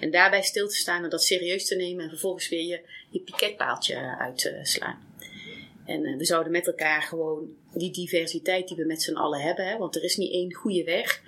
[0.00, 2.80] en daarbij stil te staan en dat serieus te nemen en vervolgens weer je,
[3.10, 5.03] je piketpaaltje uit te slaan.
[5.84, 9.66] En uh, we zouden met elkaar gewoon die diversiteit die we met z'n allen hebben,
[9.66, 11.22] hè, want er is niet één goede weg.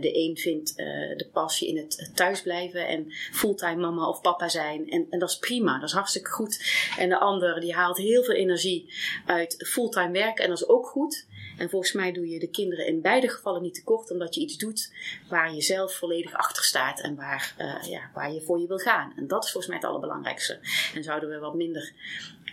[0.00, 0.76] de een vindt
[1.16, 4.90] de passie in het thuisblijven en fulltime mama of papa zijn.
[4.90, 6.64] En, en dat is prima, dat is hartstikke goed.
[6.98, 8.92] En de ander die haalt heel veel energie
[9.26, 11.26] uit fulltime werken en dat is ook goed.
[11.58, 14.56] En volgens mij doe je de kinderen in beide gevallen niet tekort, omdat je iets
[14.56, 14.92] doet
[15.28, 17.54] waar je zelf volledig achter staat en waar,
[17.88, 19.12] ja, waar je voor je wil gaan.
[19.16, 20.58] En dat is volgens mij het allerbelangrijkste.
[20.94, 21.92] En zouden we wat minder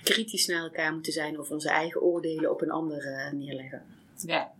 [0.04, 3.84] kritisch naar elkaar moeten zijn of onze eigen oordelen op een ander uh, neerleggen.
[4.26, 4.52] Ja.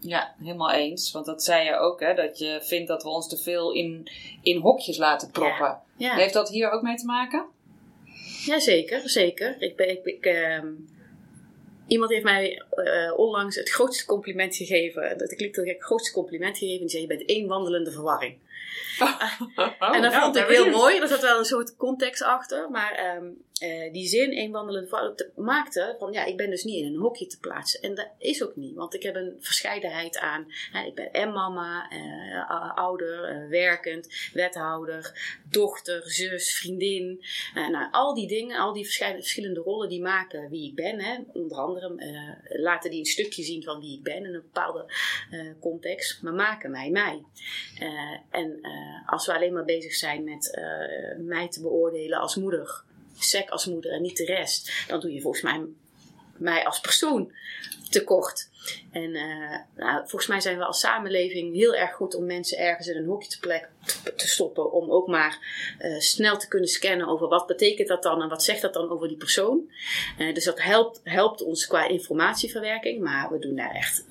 [0.00, 1.12] Ja, helemaal eens.
[1.12, 4.08] Want dat zei je ook, hè, dat je vindt dat we ons te veel in,
[4.42, 5.66] in hokjes laten proppen.
[5.66, 5.82] Ja.
[5.96, 6.14] Ja.
[6.14, 7.44] Heeft dat hier ook mee te maken?
[8.44, 9.56] Jazeker, zeker.
[9.62, 10.62] Ik, ben, ik, ik, uh,
[11.86, 15.18] Iemand heeft mij uh, onlangs het grootste compliment gegeven.
[15.18, 16.80] Dat klinkt heel gek, het grootste compliment gegeven.
[16.80, 18.38] Die zei: Je bent één wandelende verwarring.
[18.98, 20.98] Oh, en dat vond ik heel mooi.
[20.98, 22.70] Er zat wel een soort context achter.
[22.70, 26.94] Maar um, uh, die zin, een wandelende maakte van ja, ik ben dus niet in
[26.94, 27.80] een hokje te plaatsen.
[27.80, 30.46] En dat is ook niet, want ik heb een verscheidenheid aan.
[30.72, 37.24] Hè, ik ben en mama, uh, ouder, uh, werkend, wethouder, dochter, zus, vriendin.
[37.54, 41.00] nou, al die dingen, al die verschillende rollen die maken wie ik ben.
[41.00, 41.18] Hè.
[41.32, 41.96] Onder andere
[42.48, 44.92] laten die een stukje zien van wie ik ben in een bepaalde
[45.60, 47.22] context, maar maken mij mij.
[48.30, 48.60] en
[49.06, 50.58] als we alleen maar bezig zijn met
[51.18, 52.84] mij te beoordelen als moeder
[53.22, 55.64] sec als moeder en niet de rest, dan doe je volgens mij
[56.36, 57.32] mij als persoon
[57.92, 58.50] tekort.
[58.90, 62.86] En uh, nou, volgens mij zijn we als samenleving heel erg goed om mensen ergens
[62.86, 63.68] in een hokje te, plek,
[64.16, 64.72] te, stoppen.
[64.72, 65.38] Om ook maar
[65.80, 68.90] uh, snel te kunnen scannen over wat betekent dat dan en wat zegt dat dan
[68.90, 69.70] over die persoon.
[70.18, 73.02] Uh, dus dat helpt, helpt ons qua informatieverwerking.
[73.02, 74.04] Maar we doen daar echt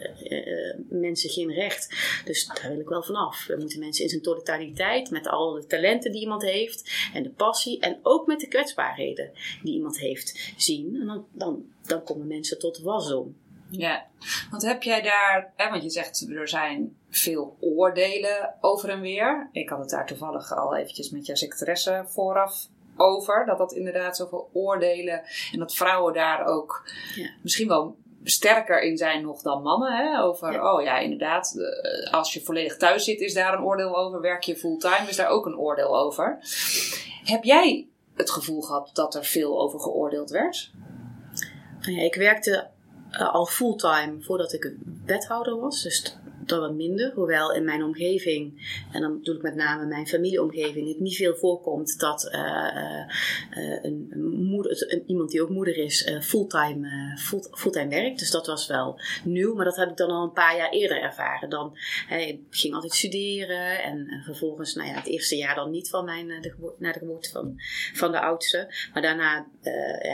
[0.90, 1.96] mensen geen recht.
[2.26, 3.46] Dus daar wil ik wel vanaf.
[3.46, 6.92] We moeten mensen in zijn totaliteit, met al de talenten die iemand heeft.
[7.14, 7.80] En de passie.
[7.80, 9.32] En ook met de kwetsbaarheden
[9.64, 10.98] die iemand heeft zien.
[11.02, 13.36] En dan, dan, dan komen mensen tot wasdom.
[13.72, 14.06] Ja,
[14.50, 19.50] want heb jij daar, hè, want je zegt er zijn veel oordelen over en weer.
[19.52, 23.46] Ik had het daar toevallig al eventjes met jouw secretaresse vooraf over.
[23.46, 27.30] Dat dat inderdaad zoveel oordelen en dat vrouwen daar ook ja.
[27.42, 29.92] misschien wel sterker in zijn nog dan mannen.
[29.92, 30.22] Hè?
[30.22, 34.22] Over, oh ja, inderdaad, eh, als je volledig thuis zit is daar een oordeel over.
[34.22, 36.38] Werk je fulltime is daar ook een oordeel over.
[37.24, 40.72] Heb jij het gevoel gehad dat er veel over geoordeeld werd?
[41.82, 42.70] Nou ja, ik werkte
[43.12, 44.74] al fulltime voordat ik
[45.06, 45.82] wethouder was.
[45.82, 46.16] Dus
[46.52, 47.12] dat wat minder.
[47.14, 51.36] Hoewel in mijn omgeving, en dan bedoel ik met name mijn familieomgeving, het niet veel
[51.36, 52.42] voorkomt dat uh,
[53.58, 58.20] uh, een, moeder, iemand die ook moeder is, fulltime, full, fulltime werkt.
[58.20, 61.02] Dus dat was wel nieuw, maar dat heb ik dan al een paar jaar eerder
[61.02, 61.50] ervaren.
[61.50, 61.78] Dan
[62.50, 66.74] ging altijd studeren en vervolgens, nou ja, het eerste jaar dan niet van mijn, de
[66.78, 67.62] naar de geboorte van,
[67.94, 68.74] van de oudste.
[68.94, 69.48] Maar daarna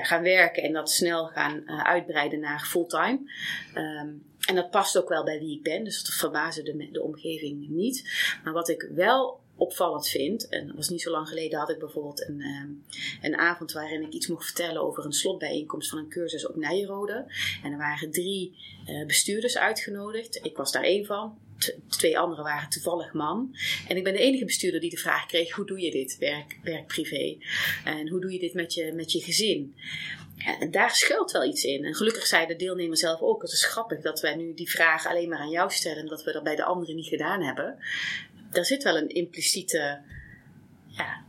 [0.02, 3.20] gaan werken en dat snel gaan uitbreiden naar fulltime.
[3.76, 7.02] Um, en dat past ook wel bij wie ik ben, dus dat verbaasde de, de
[7.02, 8.10] omgeving niet.
[8.44, 11.80] Maar wat ik wel opvallend vind, en dat was niet zo lang geleden, had ik
[11.80, 12.84] bijvoorbeeld een, um,
[13.22, 17.26] een avond waarin ik iets mocht vertellen over een slotbijeenkomst van een cursus op Nijenrode.
[17.64, 18.56] En er waren drie
[18.88, 20.40] uh, bestuurders uitgenodigd.
[20.46, 21.38] Ik was daar één van.
[21.88, 23.56] twee anderen waren toevallig man.
[23.88, 26.60] En ik ben de enige bestuurder die de vraag kreeg: hoe doe je dit, werk,
[26.64, 27.38] werk privé?
[27.86, 29.76] En hoe doe je dit met je, met je gezin?
[30.38, 31.86] En daar schuilt wel iets in.
[31.86, 35.08] En gelukkig zei de deelnemer zelf ook: het is grappig dat wij nu die vraag
[35.08, 37.78] alleen maar aan jou stellen en dat we dat bij de anderen niet gedaan hebben.
[38.50, 40.02] Daar zit wel een impliciete,
[40.88, 41.24] ja,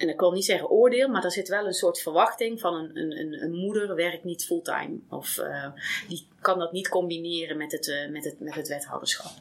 [0.00, 3.18] en ik wil niet zeggen oordeel, maar er zit wel een soort verwachting van een,
[3.18, 4.98] een, een moeder werkt niet fulltime.
[5.08, 5.66] Of uh,
[6.08, 9.32] die kan dat niet combineren met het, uh, met het, met het wethouderschap.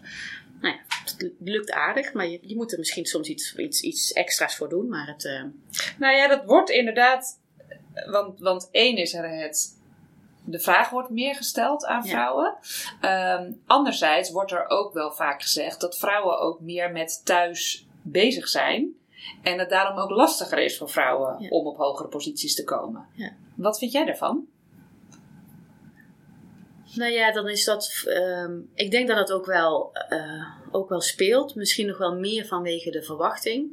[0.62, 4.13] Nou ja, het lukt aardig, maar je, je moet er misschien soms iets, iets, iets
[4.13, 4.89] extra's voor doen.
[4.89, 5.43] Maar het, uh...
[5.97, 7.39] Nou ja, dat wordt inderdaad
[8.12, 9.78] want, want één is er het.
[10.45, 12.58] De vraag wordt meer gesteld aan vrouwen.
[13.02, 18.47] Ehm, anderzijds wordt er ook wel vaak gezegd dat vrouwen ook meer met thuis bezig
[18.47, 18.97] zijn.
[19.43, 23.08] En het daarom ook lastiger is voor vrouwen om op hogere posities te komen.
[23.13, 23.32] Ja.
[23.56, 24.47] Wat vind jij daarvan?
[26.95, 28.04] Nou ja, dan is dat.
[28.08, 31.56] Um, ik denk dat het ook wel, uh, ook wel speelt.
[31.56, 33.67] Misschien nog wel meer vanwege de verwachting.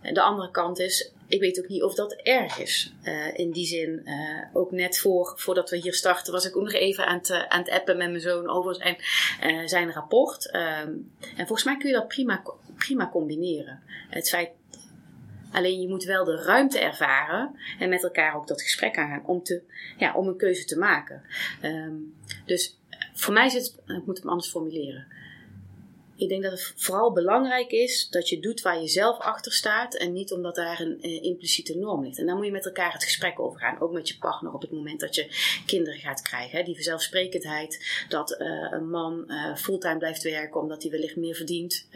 [0.00, 2.92] En de andere kant is, ik weet ook niet of dat erg is.
[3.02, 6.62] Uh, in die zin, uh, ook net voor, voordat we hier starten, was ik ook
[6.62, 8.96] nog even aan het, aan het appen met mijn zoon over zijn,
[9.68, 10.54] zijn rapport.
[10.54, 12.42] Um, en volgens mij kun je dat prima,
[12.76, 13.82] prima combineren.
[14.08, 14.50] Het feit
[15.52, 19.42] Alleen je moet wel de ruimte ervaren en met elkaar ook dat gesprek aangaan om,
[19.42, 19.62] te,
[19.98, 21.22] ja, om een keuze te maken.
[21.62, 22.14] Um,
[22.46, 22.78] dus
[23.12, 25.06] voor mij zit, ik moet hem anders formuleren
[26.20, 29.94] ik denk dat het vooral belangrijk is dat je doet waar je zelf achter staat
[29.94, 32.18] en niet omdat daar een eh, impliciete norm ligt.
[32.18, 34.60] En daar moet je met elkaar het gesprek over gaan, ook met je partner op
[34.60, 35.26] het moment dat je
[35.66, 36.58] kinderen gaat krijgen.
[36.58, 36.64] Hè.
[36.64, 41.88] Die vanzelfsprekendheid dat uh, een man uh, fulltime blijft werken omdat hij wellicht meer verdient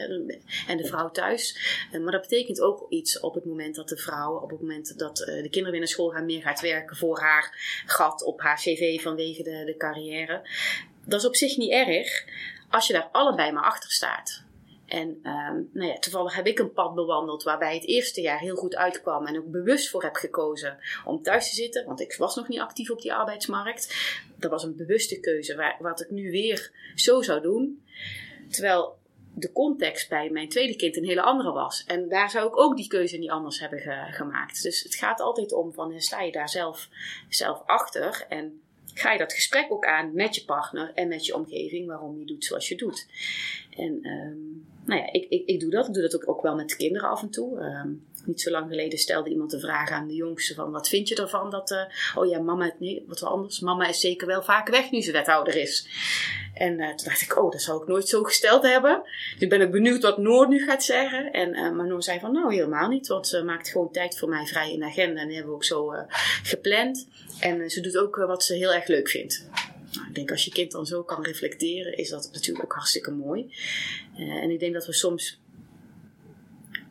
[0.67, 1.59] en de vrouw thuis.
[2.03, 5.17] maar dat betekent ook iets op het moment dat de vrouw, op het moment dat
[5.17, 9.03] de kinderen weer naar school gaan, meer gaat werken voor haar gat op haar cv
[9.03, 10.49] vanwege de, de carrière.
[11.07, 12.25] Dat is op zich niet erg
[12.75, 14.43] als je daar allebei maar achter staat.
[14.87, 18.57] En um, nou ja, toevallig heb ik een pad bewandeld waarbij het eerste jaar heel
[18.57, 22.35] goed uitkwam en ook bewust voor heb gekozen om thuis te zitten, want ik was
[22.35, 23.95] nog niet actief op die arbeidsmarkt.
[24.39, 27.85] Dat was een bewuste keuze, waar, wat ik nu weer zo zou doen.
[28.51, 28.99] Terwijl
[29.35, 31.85] de context bij mijn tweede kind een hele andere was.
[31.87, 34.63] En daar zou ik ook die keuze niet anders hebben gemaakt.
[34.63, 36.89] Dus het gaat altijd om van sta je daar zelf,
[37.29, 38.63] zelf achter en
[38.95, 42.25] ga je dat gesprek ook aan met je partner en met je omgeving waarom je
[42.25, 43.07] doet zoals je doet.
[43.71, 45.87] En um, nou ja, ik, ik, ik doe dat.
[45.87, 47.61] Ik doe dat ook, ook wel met de kinderen af en toe.
[47.61, 51.09] Um, niet zo lang geleden stelde iemand de vraag aan de jongste van wat vind
[51.09, 51.83] je ervan dat, uh,
[52.15, 53.61] oh ja, mama, nee, wat anders.
[53.61, 55.89] Mama is zeker wel vaak weg nu ze wethouder is.
[56.55, 59.03] En uh, toen dacht ik, oh, dat zou ik nooit zo gesteld hebben.
[59.39, 61.33] Dus ben ik benieuwd wat Noor nu gaat zeggen.
[61.33, 63.07] En, uh, maar Noor zei van, nou, helemaal niet.
[63.07, 65.21] Want ze maakt gewoon tijd voor mij vrij in de agenda.
[65.21, 65.93] En die hebben we ook zo
[66.43, 67.09] gepland.
[67.41, 69.49] En ze doet ook wat ze heel erg leuk vindt.
[69.93, 73.11] Nou, ik denk als je kind dan zo kan reflecteren, is dat natuurlijk ook hartstikke
[73.11, 73.55] mooi.
[74.17, 75.41] en ik denk dat we soms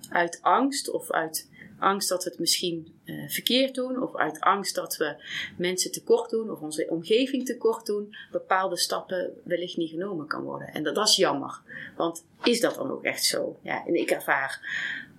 [0.09, 1.49] uit angst of uit
[1.83, 5.15] angst dat we het misschien uh, verkeerd doen, of uit angst dat we
[5.57, 10.67] mensen tekort doen of onze omgeving tekort doen, bepaalde stappen wellicht niet genomen kan worden.
[10.67, 11.61] En dat, is jammer,
[11.97, 13.59] want is dat dan ook echt zo?
[13.61, 14.61] Ja, en ik ervaar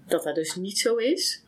[0.06, 1.42] dat dat dus niet zo is.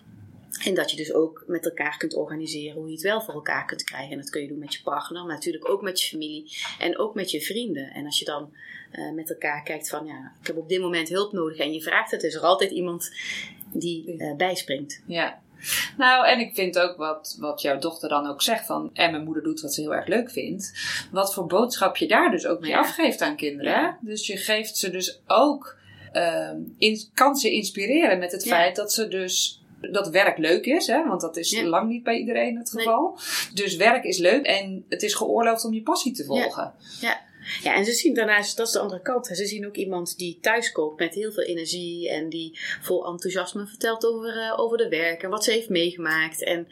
[0.65, 3.65] En dat je dus ook met elkaar kunt organiseren hoe je het wel voor elkaar
[3.65, 4.11] kunt krijgen.
[4.11, 6.99] En dat kun je doen met je partner, maar natuurlijk ook met je familie en
[6.99, 7.91] ook met je vrienden.
[7.91, 8.53] En als je dan
[8.93, 11.83] uh, met elkaar kijkt van ja, ik heb op dit moment hulp nodig en je
[11.83, 13.11] vraagt het, is er altijd iemand
[13.79, 15.03] die uh, bijspringt.
[15.07, 15.39] Ja.
[15.97, 18.91] Nou, en ik vind ook wat, wat jouw dochter dan ook zegt van...
[18.93, 20.73] en mijn moeder doet wat ze heel erg leuk vindt.
[21.11, 23.73] Wat voor boodschap je daar dus ook mee afgeeft aan kinderen.
[23.73, 23.99] Ja.
[24.01, 25.77] Dus je geeft ze dus ook...
[26.13, 30.87] Uh, in, kan ze inspireren met het feit dat ze dus dat werk leuk is,
[30.87, 31.07] hè?
[31.07, 33.19] want dat is lang niet bij iedereen het geval.
[33.55, 36.73] Dus werk is leuk en het is geoorloofd om je passie te volgen.
[37.01, 37.09] Ja.
[37.09, 37.21] ja.
[37.63, 39.27] Ja, en ze zien daarnaast, dat is de andere kant.
[39.27, 44.07] Ze zien ook iemand die thuiskomt met heel veel energie en die vol enthousiasme vertelt
[44.07, 46.43] over, uh, over de werk en wat ze heeft meegemaakt.
[46.43, 46.69] En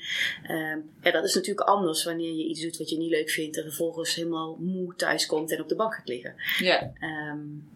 [0.50, 3.56] uh, ja, dat is natuurlijk anders wanneer je iets doet wat je niet leuk vindt
[3.56, 6.34] en vervolgens helemaal moe thuiskomt en op de bank gaat liggen.
[6.58, 6.92] Ja.
[7.32, 7.72] Um,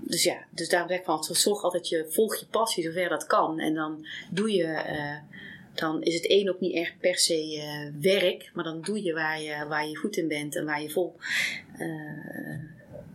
[0.00, 3.26] dus ja, dus daarom zeg ik van, zorg altijd je, volg je passie zover dat
[3.26, 3.58] kan.
[3.58, 5.36] En dan doe je, uh,
[5.78, 9.12] dan is het één ook niet echt per se uh, werk, maar dan doe je
[9.12, 11.16] waar, je waar je goed in bent en waar je vol
[11.78, 12.58] uh,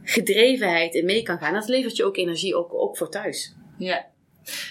[0.04, 1.54] gedrevenheid in mee kan gaan.
[1.54, 3.54] Dat levert je ook energie, ook, ook voor thuis.
[3.78, 4.12] Ja,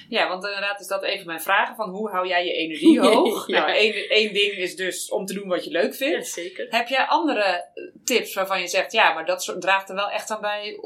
[0.08, 3.46] ja, want inderdaad is dat even mijn vragen van hoe hou jij je energie hoog?
[3.46, 3.58] ja.
[3.58, 6.26] Nou, één, één ding is dus om te doen wat je leuk vindt.
[6.26, 6.66] Ja, zeker.
[6.70, 7.64] Heb jij andere
[8.04, 10.80] tips waarvan je zegt, ja, maar dat draagt er wel echt aan bij,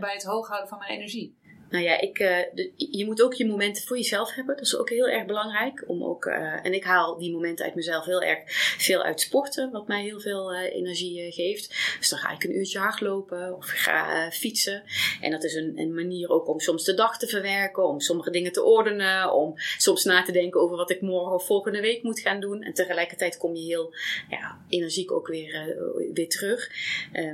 [0.00, 1.36] bij het hoog houden van mijn energie?
[1.70, 2.18] Nou ja, ik,
[2.54, 4.56] de, je moet ook je momenten voor jezelf hebben.
[4.56, 5.84] Dat is ook heel erg belangrijk.
[5.86, 8.38] Om ook, uh, en ik haal die momenten uit mezelf heel erg
[8.78, 11.68] veel uit sporten, wat mij heel veel uh, energie geeft.
[11.98, 14.82] Dus dan ga ik een uurtje hardlopen of ga fietsen.
[15.20, 18.30] En dat is een, een, manier ook om soms de dag te verwerken, om sommige
[18.30, 22.02] dingen te ordenen, om soms na te denken over wat ik morgen of volgende week
[22.02, 22.62] moet gaan doen.
[22.62, 23.94] En tegelijkertijd kom je heel
[24.30, 25.76] ja, energiek ook weer,
[26.12, 26.70] weer terug.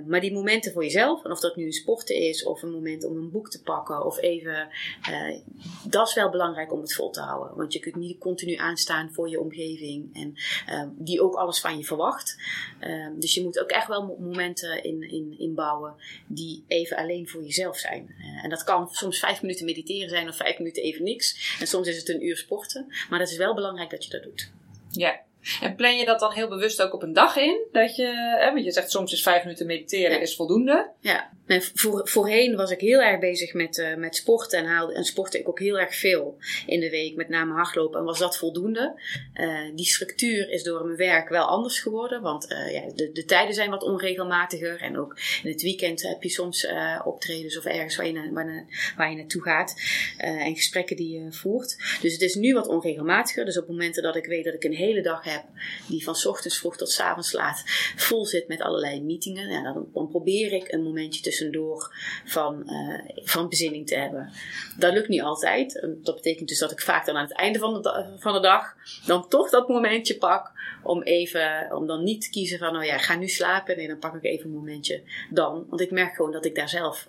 [0.06, 3.16] maar die momenten voor jezelf, of dat nu een sporten is of een moment om
[3.16, 4.68] een boek te pakken of even.
[5.10, 5.38] Uh,
[5.84, 7.56] dat is wel belangrijk om het vol te houden.
[7.56, 10.14] Want je kunt niet continu aanstaan voor je omgeving.
[10.14, 10.34] En
[10.68, 12.36] uh, die ook alles van je verwacht.
[12.80, 15.94] Uh, dus je moet ook echt wel momenten in, in, inbouwen
[16.26, 18.14] die even alleen voor jezelf zijn.
[18.18, 21.56] Eh, en dat kan soms vijf minuten mediteren zijn of vijf minuten even niks.
[21.60, 22.86] En soms is het een uur sporten.
[23.10, 24.50] Maar het is wel belangrijk dat je dat doet.
[24.90, 25.20] Ja,
[25.60, 27.66] en plan je dat dan heel bewust ook op een dag in?
[27.72, 28.06] Dat je,
[28.38, 30.90] hè, want je zegt soms is vijf minuten mediteren is voldoende.
[31.00, 31.30] Ja,
[31.74, 35.38] voor, voorheen was ik heel erg bezig met, uh, met sporten en, haalde, en sportte
[35.38, 37.98] ik ook heel erg veel in de week, met name hardlopen.
[37.98, 39.00] En was dat voldoende?
[39.34, 43.24] Uh, die structuur is door mijn werk wel anders geworden, want uh, ja, de, de
[43.24, 44.80] tijden zijn wat onregelmatiger.
[44.80, 46.66] En ook in het weekend heb je soms
[47.04, 49.74] optredens of ergens waar je, na, waar, waar je naartoe gaat
[50.16, 51.76] en gesprekken die je voert.
[52.00, 53.44] Dus het is nu wat onregelmatiger.
[53.44, 55.44] Dus op momenten dat ik weet dat ik een hele dag heb
[55.88, 57.62] die van ochtends vroeg tot avonds laat
[57.96, 59.50] vol zit met allerlei meetingen.
[59.50, 61.94] Ja, dan, dan, probeer ik een momentje tussendoor
[62.24, 62.70] van,
[63.14, 64.32] van bezinning te hebben.
[64.78, 65.86] Dat lukt niet altijd.
[66.02, 68.74] Dat betekent dus dat ik vaak dan aan het einde van de, van de dag
[69.06, 72.98] dan toch dat momentje pak om even, om dan niet te kiezen van, nou ja,
[72.98, 73.76] ga nu slapen.
[73.76, 75.66] Nee, dan pak ik even een momentje dan.
[75.68, 77.08] Want ik merk gewoon dat ik daar zelf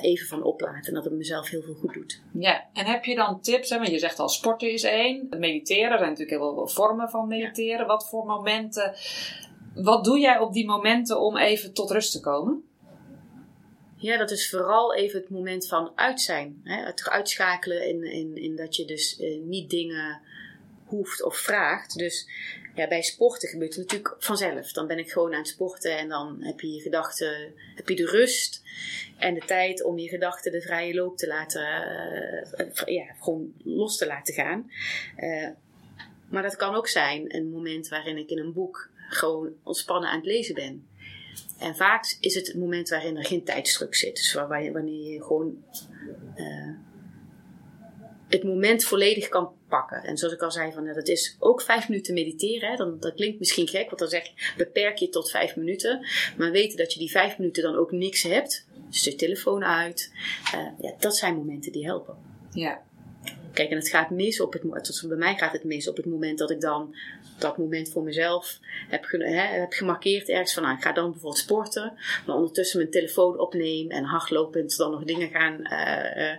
[0.00, 2.20] even van oplaad en dat het mezelf heel veel goed doet.
[2.32, 3.70] Ja, en heb je dan tips?
[3.70, 3.76] Hè?
[3.76, 5.26] Want je zegt al, sporten is één.
[5.38, 7.86] Mediteren, er zijn natuurlijk heel veel vormen van mediteren.
[7.86, 8.94] Wat voor momenten,
[9.74, 12.69] wat doe jij op die momenten om even tot rust te komen?
[14.00, 16.60] Ja, dat is vooral even het moment van uit zijn.
[16.64, 16.84] Hè?
[16.84, 20.20] Het uitschakelen in, in, in dat je dus eh, niet dingen
[20.84, 21.98] hoeft of vraagt.
[21.98, 22.28] Dus
[22.74, 24.72] ja, bij sporten gebeurt het natuurlijk vanzelf.
[24.72, 27.96] Dan ben ik gewoon aan het sporten en dan heb je je gedachten, heb je
[27.96, 28.62] de rust
[29.18, 31.62] en de tijd om je gedachten de vrije loop te laten,
[32.58, 34.70] uh, ja, gewoon los te laten gaan.
[35.16, 35.48] Uh,
[36.28, 40.16] maar dat kan ook zijn een moment waarin ik in een boek gewoon ontspannen aan
[40.16, 40.89] het lezen ben.
[41.60, 44.16] En vaak is het het moment waarin er geen tijdsdruk zit.
[44.16, 45.64] Dus wanneer je gewoon
[46.36, 46.74] uh,
[48.28, 50.02] het moment volledig kan pakken.
[50.02, 52.70] En zoals ik al zei, van, dat is ook vijf minuten mediteren.
[52.70, 52.76] Hè.
[52.76, 56.06] Dan, dat klinkt misschien gek, want dan zeg ik beperk je tot vijf minuten.
[56.36, 58.66] Maar weten dat je die vijf minuten dan ook niks hebt.
[58.88, 60.12] Dus de telefoon uit.
[60.54, 62.16] Uh, ja, dat zijn momenten die helpen.
[62.52, 62.82] Ja.
[63.52, 64.62] Kijk, en het gaat mis op het,
[65.08, 66.94] bij mij gaat het mis op het moment dat ik dan
[67.40, 71.92] dat moment voor mezelf heb, heb gemarkeerd ergens van, nou, ik ga dan bijvoorbeeld sporten,
[72.26, 76.30] maar ondertussen mijn telefoon opneem en hardlopend dan nog dingen gaan, uh,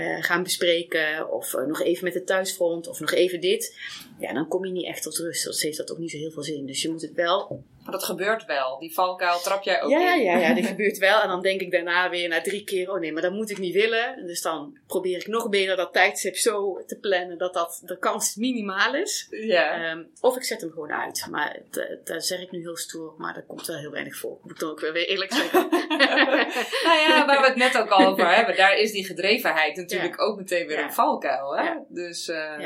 [0.00, 3.78] uh, gaan bespreken, of nog even met de thuisfront, of nog even dit.
[4.18, 5.44] Ja, dan kom je niet echt tot rust.
[5.44, 6.66] Dat heeft dat ook niet zo heel veel zin.
[6.66, 8.78] Dus je moet het wel maar dat gebeurt wel.
[8.78, 10.22] Die valkuil trap jij ook ja, in.
[10.22, 11.20] Ja, ja, die gebeurt wel.
[11.20, 13.58] En dan denk ik daarna weer na drie keer, oh nee, maar dat moet ik
[13.58, 14.26] niet willen.
[14.26, 18.34] Dus dan probeer ik nog beter dat tijdstip zo te plannen dat, dat de kans
[18.34, 19.26] minimaal is.
[19.30, 19.90] Ja.
[19.90, 21.26] Um, of ik zet hem gewoon uit.
[21.30, 21.58] Maar
[22.04, 24.38] daar zeg ik nu heel stoer, maar daar komt wel heel weinig voor.
[24.42, 25.68] Moet ik dan ook weer eerlijk zeggen.
[26.84, 30.20] nou ja, waar we het net ook al over hebben, daar is die gedrevenheid natuurlijk
[30.20, 31.56] ook meteen weer een valkuil.
[31.56, 31.72] Hè?
[31.88, 32.28] Dus...
[32.28, 32.58] Uh,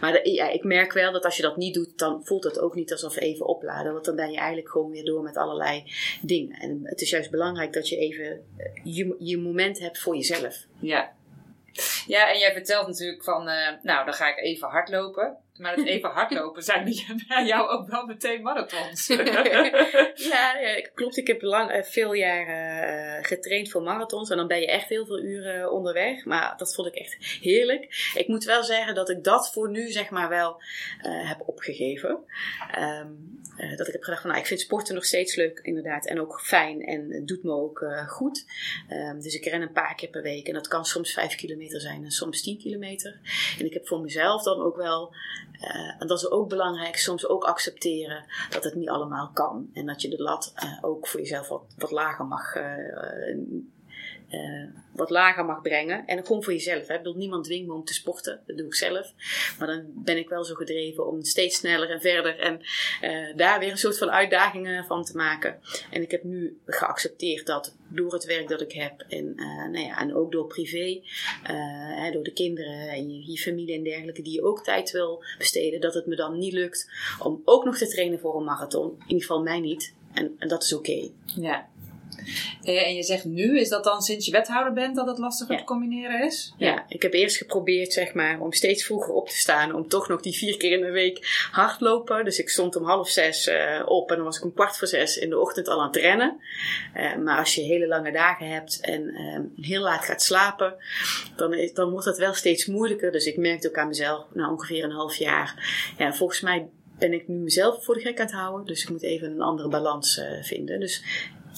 [0.00, 2.74] maar ja, ik merk wel dat als je dat niet doet, dan voelt het ook
[2.74, 3.92] niet alsof even opladen.
[3.92, 6.58] Want dan ben je eigenlijk gewoon weer door met allerlei dingen.
[6.58, 10.66] En het is juist belangrijk dat je even eh, je, je moment hebt voor jezelf.
[10.78, 11.12] Ja.
[12.06, 15.36] Ja, en jij vertelt natuurlijk van, uh, nou, dan ga ik even hardlopen.
[15.58, 16.84] Maar het even hardlopen zijn
[17.28, 19.06] bij jou ook wel meteen marathons.
[20.30, 20.54] ja,
[20.94, 21.16] klopt.
[21.16, 24.30] Ik heb lang, uh, veel jaren uh, getraind voor marathons.
[24.30, 26.24] En dan ben je echt heel veel uren onderweg.
[26.24, 28.12] Maar dat vond ik echt heerlijk.
[28.14, 30.62] Ik moet wel zeggen dat ik dat voor nu zeg maar wel
[31.02, 32.24] uh, heb opgegeven.
[32.78, 33.42] Um,
[33.76, 36.06] dat ik heb gedacht van nou, ik vind sporten nog steeds leuk inderdaad.
[36.06, 36.84] En ook fijn.
[36.84, 38.46] En het doet me ook goed.
[38.90, 40.48] Um, dus ik ren een paar keer per week.
[40.48, 43.20] En dat kan soms 5 kilometer zijn en soms 10 kilometer.
[43.58, 45.14] En ik heb voor mezelf dan ook wel
[45.60, 49.70] uh, en dat is ook belangrijk, soms ook accepteren dat het niet allemaal kan.
[49.72, 52.62] En dat je de lat uh, ook voor jezelf wat, wat lager mag uh,
[54.34, 56.06] uh, wat lager mag brengen.
[56.06, 56.86] En gewoon voor jezelf.
[56.86, 56.94] Hè.
[56.94, 58.40] Ik bedoel, niemand dwingt me om te sporten.
[58.46, 59.12] Dat doe ik zelf.
[59.58, 62.38] Maar dan ben ik wel zo gedreven om steeds sneller en verder.
[62.38, 62.60] En
[63.02, 65.60] uh, daar weer een soort van uitdagingen van te maken.
[65.90, 69.04] En ik heb nu geaccepteerd dat door het werk dat ik heb.
[69.08, 71.00] En, uh, nou ja, en ook door privé.
[71.42, 74.22] Hè, door de kinderen en je, familie en dergelijke.
[74.22, 75.80] Die je ook tijd wil besteden.
[75.80, 78.90] Dat het me dan niet lukt om ook nog te trainen voor een marathon.
[78.90, 79.94] In ieder geval mij niet.
[80.14, 81.10] En, dat is oké.
[81.24, 81.68] Ja.
[82.64, 85.56] Eh, en je zegt nu, is dat dan sinds je wethouder bent dat het lastiger
[85.56, 86.54] te combineren is?
[86.58, 86.84] Ja.
[86.88, 89.74] ik heb eerst geprobeerd zeg maar om steeds vroeger op te staan.
[89.74, 92.24] Om toch nog die vier keer in de week hardlopen.
[92.24, 94.88] Dus ik stond om half zes uh, op en dan was ik om kwart voor
[94.88, 96.40] zes in de ochtend al aan het rennen.
[96.96, 99.12] Uh, maar als je hele lange dagen hebt en
[99.60, 100.74] heel laat gaat slapen,
[101.36, 103.12] dan, is, dan wordt het wel steeds moeilijker.
[103.12, 105.64] Dus ik merkte ook aan mezelf na ongeveer een half jaar.
[105.98, 108.66] Ja, volgens mij ben ik nu mezelf voor de gek aan het houden.
[108.66, 110.80] Dus ik moet even een andere balans vinden.
[110.80, 111.02] Dus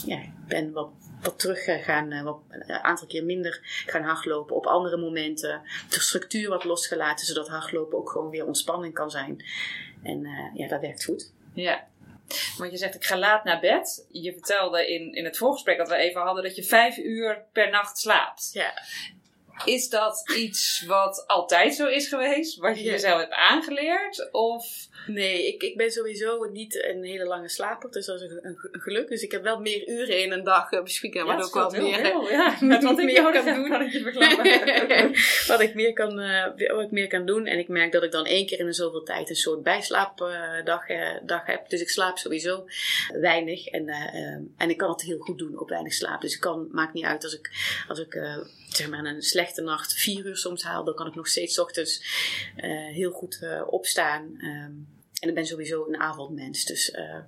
[0.04, 0.90] ja, ik ben wat,
[1.22, 5.62] wat terug gaan, eh, wat, een aantal keer minder gaan hardlopen op andere momenten.
[5.90, 9.44] De structuur wat losgelaten, zodat hardlopen ook gewoon weer ontspanning kan zijn.
[10.02, 11.32] En uh, ja, dat werkt goed.
[11.54, 11.87] Ja.
[12.59, 14.06] Want je zegt, ik ga laat naar bed.
[14.11, 17.70] Je vertelde in, in het voorgesprek dat we even hadden dat je vijf uur per
[17.70, 18.50] nacht slaapt.
[18.52, 18.72] Ja.
[19.64, 22.59] Is dat iets wat altijd zo is geweest?
[22.59, 22.90] Wat je ja.
[22.90, 24.29] jezelf hebt aangeleerd?
[24.33, 27.90] Of Nee, ik, ik ben sowieso niet een hele lange slaper.
[27.90, 29.09] Dus dat is een, een, geluk.
[29.09, 31.27] Dus ik heb wel meer uren in een dag uh, beschikbaar.
[31.27, 32.57] Ja, wat ook wel meer, heel, ja.
[32.61, 33.69] Met wat ik meer kan doen.
[33.69, 34.03] Kan ik je
[35.47, 37.47] wat, ik meer kan, uh, wat ik meer kan doen.
[37.47, 40.88] En ik merk dat ik dan één keer in de zoveel tijd een soort bijslaapdag
[40.88, 41.69] uh, dag heb.
[41.69, 42.64] Dus ik slaap sowieso
[43.12, 43.66] weinig.
[43.66, 43.88] En,
[44.57, 46.21] en ik kan het heel goed doen op weinig slaap.
[46.21, 47.51] Dus het kan, maakt niet uit als ik,
[47.88, 48.19] als ik
[48.69, 50.85] zeg maar een slechte nacht vier uur soms haal.
[50.85, 52.02] Dan kan ik nog steeds ochtends
[52.92, 54.22] heel goed opstaan.
[54.22, 57.18] Um, En ik ben sowieso een avondmens, dus uh,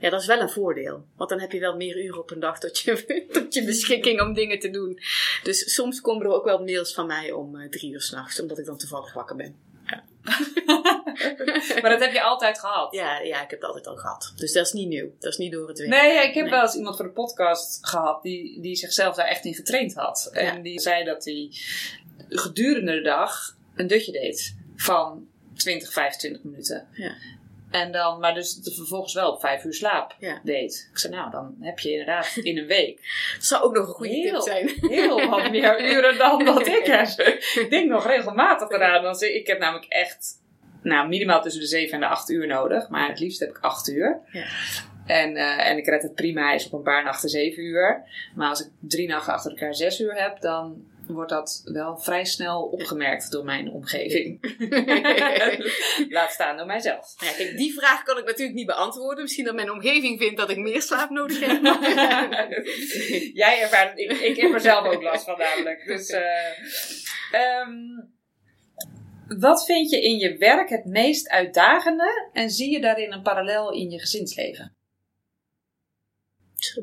[0.00, 1.04] ja, dat is wel een voordeel.
[1.16, 4.20] Want dan heb je wel meer uren op een dag tot je, tot je beschikking
[4.20, 5.00] om dingen te doen.
[5.42, 8.64] Dus soms komen er ook wel mails van mij om drie uur s'nachts, omdat ik
[8.64, 9.56] dan toevallig wakker ben.
[11.82, 12.94] Maar dat heb je altijd gehad?
[12.94, 14.32] Ja, ja, ik heb het altijd al gehad.
[14.36, 15.10] Dus dat is niet nieuw.
[15.18, 15.88] Dat is niet door het weer.
[15.88, 19.44] Nee, ik heb wel eens iemand voor de podcast gehad die, die zichzelf daar echt
[19.44, 20.30] in getraind had.
[20.32, 21.48] En die zei dat hij
[22.28, 26.88] gedurende de dag een dutje deed van 20, 25 minuten.
[26.92, 27.14] Ja.
[27.74, 30.88] En dan, maar dus vervolgens wel op vijf uur slaap deed.
[30.92, 32.96] Ik zei, nou, dan heb je inderdaad in een week.
[33.34, 34.72] Dat zou ook nog een goede tip zijn.
[34.96, 37.08] Heel wat meer uren dan dat ik heb.
[37.54, 39.20] Ik denk nog regelmatig eraan.
[39.20, 40.40] Ik heb namelijk echt,
[40.82, 42.88] nou, minimaal tussen de zeven en de acht uur nodig.
[42.88, 44.20] Maar het liefst heb ik acht uur.
[44.30, 44.46] Ja.
[45.06, 48.02] En, uh, en ik red het prima eens op een paar nachten zeven uur.
[48.34, 52.24] Maar als ik drie nachten achter elkaar zes uur heb, dan wordt dat wel vrij
[52.24, 54.56] snel opgemerkt door mijn omgeving.
[56.16, 57.14] Laat staan door mijzelf.
[57.20, 59.22] Ja, kijk, die vraag kan ik natuurlijk niet beantwoorden.
[59.22, 61.62] Misschien dat mijn omgeving vindt dat ik meer slaap nodig heb.
[63.42, 65.86] Jij ervaart ik, ik heb er zelf ook last van namelijk.
[65.86, 66.20] Dus, uh,
[67.66, 68.12] um,
[69.38, 73.72] wat vind je in je werk het meest uitdagende en zie je daarin een parallel
[73.72, 74.76] in je gezinsleven?
[76.54, 76.80] Zo.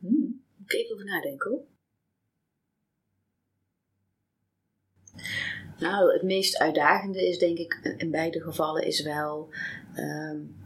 [0.00, 0.44] Hmm.
[0.56, 1.72] Moet ik even over nadenken hoor.
[5.78, 9.48] Nou, het meest uitdagende is denk ik in beide gevallen is wel
[9.96, 10.56] um,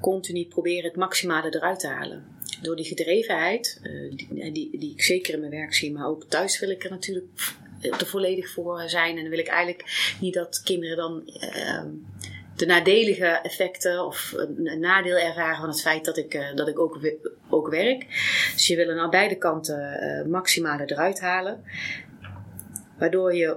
[0.00, 2.24] continu proberen het maximale eruit te halen.
[2.62, 6.24] Door die gedrevenheid, uh, die, die, die, ik zeker in mijn werk zie, maar ook
[6.24, 7.26] thuis wil ik er natuurlijk
[7.80, 9.16] er volledig voor zijn.
[9.16, 11.82] En dan wil ik eigenlijk niet dat kinderen dan uh,
[12.56, 16.98] de nadelige effecten of een, nadeel ervaren van het feit dat ik, dat ik ook,
[17.48, 18.06] ook werk.
[18.54, 21.64] Dus je wil aan beide kanten maximale eruit halen.
[22.98, 23.56] Waardoor je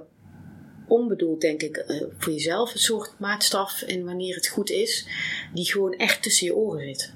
[0.88, 5.08] onbedoeld, denk ik, uh, voor jezelf een soort maatstaf en wanneer het goed is,
[5.54, 7.14] die gewoon echt tussen je oren zit.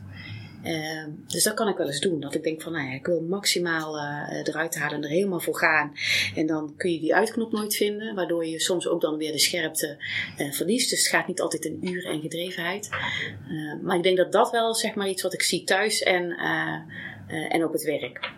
[0.64, 2.20] Uh, dus dat kan ik wel eens doen.
[2.20, 5.40] Dat ik denk van, nou ja, ik wil maximaal uh, eruit halen en er helemaal
[5.40, 5.94] voor gaan.
[6.36, 9.40] En dan kun je die uitknop nooit vinden, waardoor je soms ook dan weer de
[9.40, 9.98] scherpte
[10.38, 10.90] uh, verliest.
[10.90, 12.90] Dus het gaat niet altijd in uren en gedrevenheid.
[13.82, 16.32] maar ik denk dat dat wel, zeg maar, iets wat ik zie thuis en,
[17.50, 18.32] en op het werk.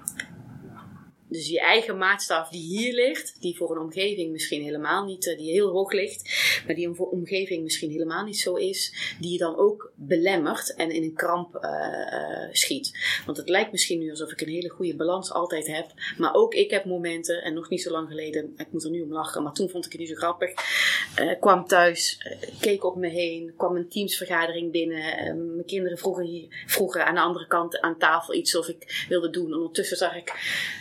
[1.30, 5.38] Dus je eigen maatstaf die hier ligt, die voor een omgeving misschien helemaal niet, eh,
[5.38, 6.22] die heel hoog ligt,
[6.66, 10.92] maar die een omgeving misschien helemaal niet zo is, die je dan ook belemmert en
[10.92, 12.92] in een kramp uh, schiet.
[13.26, 16.54] Want het lijkt misschien nu alsof ik een hele goede balans altijd heb, maar ook
[16.54, 19.44] ik heb momenten, en nog niet zo lang geleden, ik moet er nu om lachen,
[19.44, 20.52] maar toen vond ik het niet zo grappig,
[21.20, 22.26] uh, kwam thuis,
[22.60, 25.02] keek op me heen, kwam een teamsvergadering binnen,
[25.56, 29.30] mijn kinderen vroegen, hier, vroegen aan de andere kant aan tafel iets of ik wilde
[29.30, 29.54] doen.
[29.54, 30.34] Ondertussen zag ik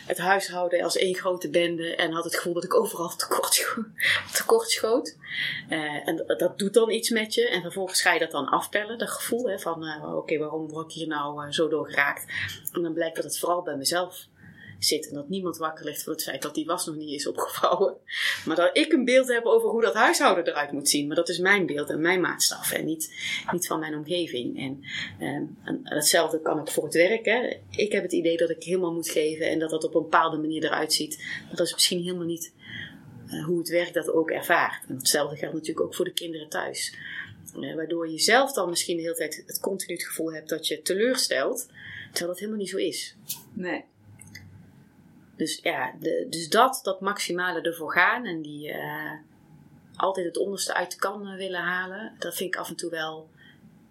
[0.07, 3.77] het huis huishouden als één grote bende en had het gevoel dat ik overal tekort,
[4.33, 5.17] tekort schoot.
[5.71, 8.99] Uh, en dat doet dan iets met je en vervolgens ga je dat dan afpellen,
[8.99, 12.25] dat gevoel hè, van uh, oké, waarom word ik hier nou uh, zo door geraakt?
[12.73, 14.27] En dan blijkt dat het vooral bij mezelf
[14.87, 15.09] zit.
[15.09, 17.97] En dat niemand wakker ligt voor het feit dat die was nog niet is opgevouwen.
[18.45, 21.07] Maar dat ik een beeld heb over hoe dat huishouden eruit moet zien.
[21.07, 22.73] Maar dat is mijn beeld en mijn maatstaf.
[22.73, 23.15] En niet,
[23.53, 24.59] niet van mijn omgeving.
[24.59, 24.85] En,
[25.27, 27.25] um, en hetzelfde kan ik voor het werk.
[27.25, 27.57] Hè.
[27.71, 29.49] Ik heb het idee dat ik helemaal moet geven.
[29.49, 31.17] En dat dat op een bepaalde manier eruit ziet.
[31.19, 32.53] Maar dat is misschien helemaal niet
[33.29, 34.85] uh, hoe het werk dat ook ervaart.
[34.89, 36.95] En hetzelfde geldt natuurlijk ook voor de kinderen thuis.
[37.61, 40.67] Uh, waardoor je zelf dan misschien de hele tijd het continu het gevoel hebt dat
[40.67, 41.67] je teleurstelt.
[42.07, 43.17] Terwijl dat helemaal niet zo is.
[43.53, 43.85] Nee.
[45.37, 49.13] Dus ja, de, dus dat, dat maximale ervoor gaan en die uh,
[49.97, 52.91] altijd het onderste uit de kan eh, willen halen, dat vind ik af en toe
[52.91, 53.29] wel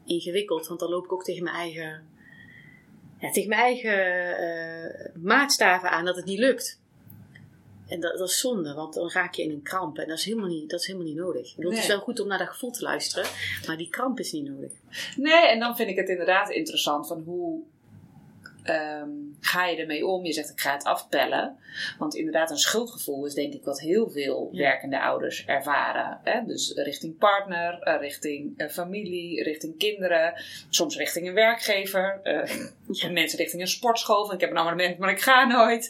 [0.05, 0.67] ingewikkeld.
[0.67, 2.07] Want dan loop ik ook tegen mijn eigen,
[3.19, 3.99] ja, tegen mijn eigen
[4.43, 6.79] uh, maatstaven aan dat het niet lukt.
[7.87, 9.97] En dat, dat, is zonde, want dan raak je in een kramp.
[9.97, 11.49] En dat is helemaal niet, dat is helemaal niet nodig.
[11.49, 13.29] Ik bedoel, Het is wel goed om naar dat gevoel te luisteren,
[13.67, 14.71] maar die kramp is niet nodig.
[15.15, 17.63] Nee, en dan vind ik het inderdaad interessant van hoe
[18.69, 20.25] um, ga je ermee om?
[20.25, 21.57] Je zegt ik ga het afpellen.
[21.97, 26.19] Want inderdaad, een schuldgevoel is denk ik wat heel veel werkende ouders ervaren.
[26.23, 26.45] Hè?
[26.45, 30.33] Dus richting partner, eh, richting uh, familie, richting kinderen,
[30.69, 34.25] soms richting een werkgever, uh, mensen richting een sportschool.
[34.25, 35.83] Van, ik heb een abonnement, maar ik ga nooit.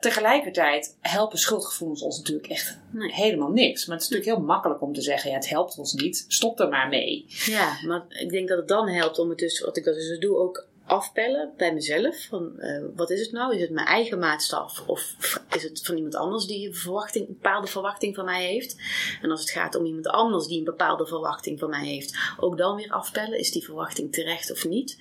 [0.00, 3.86] tegelijkertijd helpen schuldgevoelens ons natuurlijk echt helemaal niks.
[3.86, 6.60] Maar het is natuurlijk heel makkelijk om te zeggen: ja, het helpt ons niet, stop
[6.60, 7.24] er maar mee.
[7.28, 10.18] Ja, maar ik denk dat het dan helpt om het dus, wat ik dat dus
[10.18, 12.26] doe, ook afpellen bij mezelf.
[12.28, 13.54] Van, uh, wat is het nou?
[13.54, 14.82] Is het mijn eigen maatstaf?
[14.86, 15.16] Of
[15.50, 18.76] is het van iemand anders die een, verwachting, een bepaalde verwachting van mij heeft?
[19.22, 22.58] En als het gaat om iemand anders die een bepaalde verwachting van mij heeft, ook
[22.58, 23.38] dan weer afpellen.
[23.38, 24.98] Is die verwachting terecht of niet?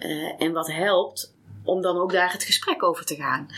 [0.00, 1.34] Uh, en wat helpt
[1.64, 3.48] om dan ook daar het gesprek over te gaan.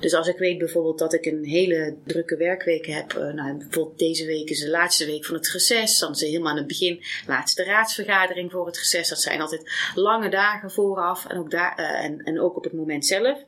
[0.00, 3.98] Dus als ik weet bijvoorbeeld dat ik een hele drukke werkweek heb, uh, nou, bijvoorbeeld
[3.98, 6.66] deze week is de laatste week van het reces, dan is het helemaal aan het
[6.66, 9.08] begin laatste raadsvergadering voor het reces.
[9.08, 12.72] Dat zijn altijd lange dagen vooraf en ook, daar, uh, en, en ook op het
[12.72, 13.38] moment zelf.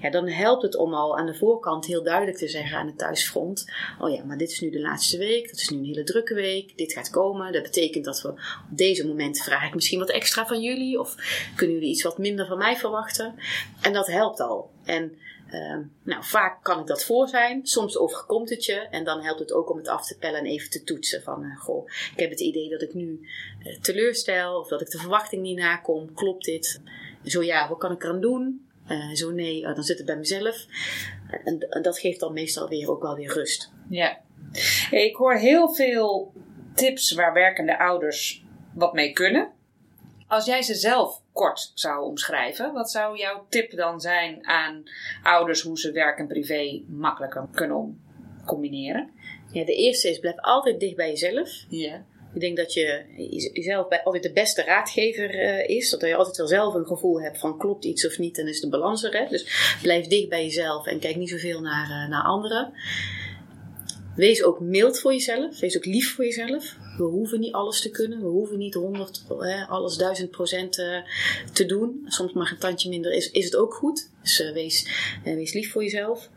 [0.00, 2.98] Ja, dan helpt het om al aan de voorkant heel duidelijk te zeggen aan het
[2.98, 6.04] thuisfront: Oh ja, maar dit is nu de laatste week, dat is nu een hele
[6.04, 7.52] drukke week, dit gaat komen.
[7.52, 8.38] Dat betekent dat we op
[8.68, 11.14] deze momenten vraag ik misschien wat extra van jullie, of
[11.56, 13.34] kunnen jullie iets wat minder van mij verwachten?
[13.80, 14.70] En dat helpt al.
[14.84, 15.18] En
[15.50, 17.66] uh, nou, vaak kan ik dat voor zijn.
[17.66, 18.74] Soms overkomt het je.
[18.74, 21.22] En dan helpt het ook om het af te pellen en even te toetsen.
[21.22, 23.28] Van, uh, goh, ik heb het idee dat ik nu
[23.62, 24.58] uh, teleurstel.
[24.60, 26.14] Of dat ik de verwachting niet nakom.
[26.14, 26.80] Klopt dit?
[27.24, 28.68] Zo ja, wat kan ik eraan doen?
[28.88, 30.66] Uh, zo nee, dan zit het bij mezelf.
[31.44, 33.72] En, en, dat geeft dan meestal weer ook wel weer rust.
[33.88, 34.20] Ja.
[34.90, 36.32] Ik hoor heel veel
[36.74, 38.44] tips waar werkende ouders
[38.74, 39.52] wat mee kunnen.
[40.30, 44.82] Als jij ze zelf kort zou omschrijven, wat zou jouw tip dan zijn aan
[45.22, 48.00] ouders hoe ze werk en privé makkelijker kunnen
[48.46, 49.10] combineren?
[49.52, 51.64] Ja, de eerste is blijf altijd dicht bij jezelf.
[51.68, 52.04] Ja.
[52.34, 53.04] Ik denk dat je
[53.52, 55.90] jezelf bij altijd de beste raadgever uh, is.
[55.90, 58.60] Dat je altijd wel zelf een gevoel hebt van klopt iets of niet en is
[58.60, 59.18] de balans er.
[59.18, 59.26] Hè?
[59.28, 62.72] Dus blijf dicht bij jezelf en kijk niet zoveel naar, uh, naar anderen.
[64.16, 65.60] Wees ook mild voor jezelf.
[65.60, 66.76] Wees ook lief voor jezelf.
[66.96, 68.20] We hoeven niet alles te kunnen.
[68.20, 70.96] We hoeven niet 100, hè, alles 1000 procent uh,
[71.52, 72.04] te doen.
[72.06, 74.10] Soms mag een tandje minder, is, is het ook goed.
[74.22, 74.86] Dus uh, wees,
[75.24, 76.28] uh, wees lief voor jezelf.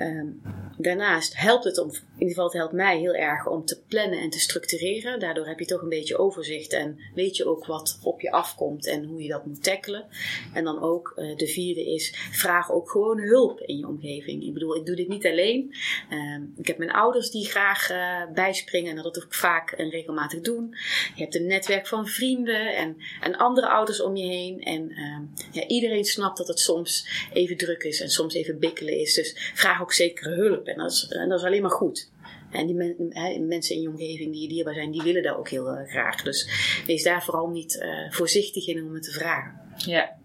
[0.00, 0.42] Um,
[0.78, 4.18] daarnaast helpt het om, in ieder geval het helpt mij heel erg om te plannen
[4.18, 5.20] en te structureren.
[5.20, 8.86] Daardoor heb je toch een beetje overzicht en weet je ook wat op je afkomt
[8.86, 10.06] en hoe je dat moet tackelen.
[10.54, 14.42] En dan ook uh, de vierde is, vraag ook gewoon hulp in je omgeving.
[14.42, 15.74] Ik bedoel, ik doe dit niet alleen.
[16.10, 20.40] Um, ik heb mijn ouders die graag uh, bijspringen en dat ook vaak en regelmatig
[20.40, 20.74] doen.
[21.14, 24.60] Je hebt een netwerk van vrienden en, en andere ouders om je heen.
[24.60, 28.94] En um, ja, iedereen snapt dat het soms even druk is en soms even bikkelen
[28.98, 29.14] is.
[29.14, 30.66] Dus vraag ook zeker hulp.
[30.66, 32.10] En dat is, en dat is alleen maar goed.
[32.50, 35.36] En die men, he, mensen in je omgeving die je dierbaar zijn, die willen dat
[35.36, 36.22] ook heel uh, graag.
[36.22, 36.48] Dus
[36.86, 39.60] wees daar vooral niet uh, voorzichtig in om het te vragen.
[39.76, 40.16] Ja.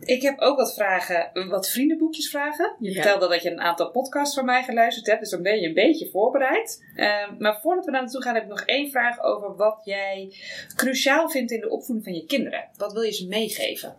[0.00, 2.76] Ik heb ook wat vragen, wat vriendenboekjes vragen.
[2.78, 2.94] Je ja.
[2.94, 5.74] vertelde dat je een aantal podcasts van mij geluisterd hebt, dus dan ben je een
[5.74, 6.84] beetje voorbereid.
[6.96, 10.32] Uh, maar voordat we daar naartoe gaan, heb ik nog één vraag over wat jij
[10.76, 12.68] cruciaal vindt in de opvoeding van je kinderen.
[12.76, 13.96] Wat wil je ze meegeven?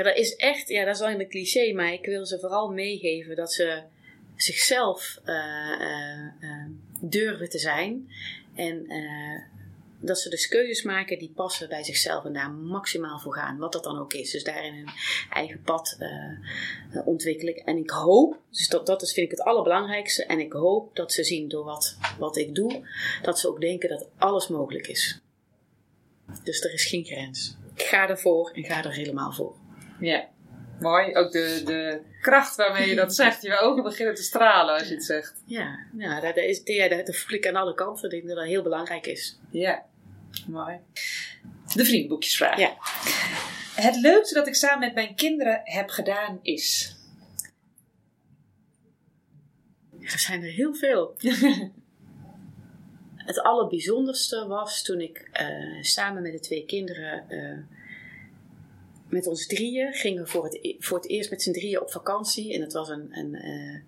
[0.00, 2.70] Ja, dat is echt, ja, dat is wel een cliché, maar ik wil ze vooral
[2.70, 3.82] meegeven dat ze
[4.36, 5.34] zichzelf uh,
[5.80, 6.66] uh, uh,
[7.00, 8.12] durven te zijn.
[8.54, 8.86] En
[9.98, 13.72] dat ze dus keuzes maken die passen bij zichzelf en daar maximaal voor gaan, wat
[13.72, 14.30] dat dan ook is.
[14.30, 14.88] Dus daarin hun
[15.30, 15.98] eigen pad
[17.04, 17.54] ontwikkelen.
[17.54, 21.12] En ik hoop, dus dat, dat is, vind ik het allerbelangrijkste, en ik hoop dat
[21.12, 22.88] ze zien door wat, wat ik doe,
[23.22, 25.20] dat ze ook denken dat alles mogelijk is.
[26.44, 27.56] Dus er is geen grens.
[27.74, 29.59] Ik ga ervoor en ga er helemaal voor.
[30.00, 30.28] Ja,
[30.80, 31.16] mooi.
[31.16, 33.42] Ook de, de kracht waarmee je dat zegt.
[33.42, 35.42] Je ogen beginnen te stralen als je het zegt.
[35.44, 38.10] Ja, ja dat, is, dat voel ik aan alle kanten.
[38.10, 39.38] Dat dat heel belangrijk is.
[39.50, 39.84] Ja,
[40.46, 40.78] mooi.
[41.74, 42.58] De vriendboekjesvraag.
[42.58, 42.76] Ja.
[43.74, 46.96] Het leukste dat ik samen met mijn kinderen heb gedaan is?
[50.00, 51.16] Er zijn er heel veel.
[53.16, 57.24] het allerbijzonderste was toen ik uh, samen met de twee kinderen...
[57.28, 57.78] Uh,
[59.10, 62.54] met ons drieën gingen we voor het, voor het eerst met z'n drieën op vakantie.
[62.54, 63.80] En het was een, een, uh,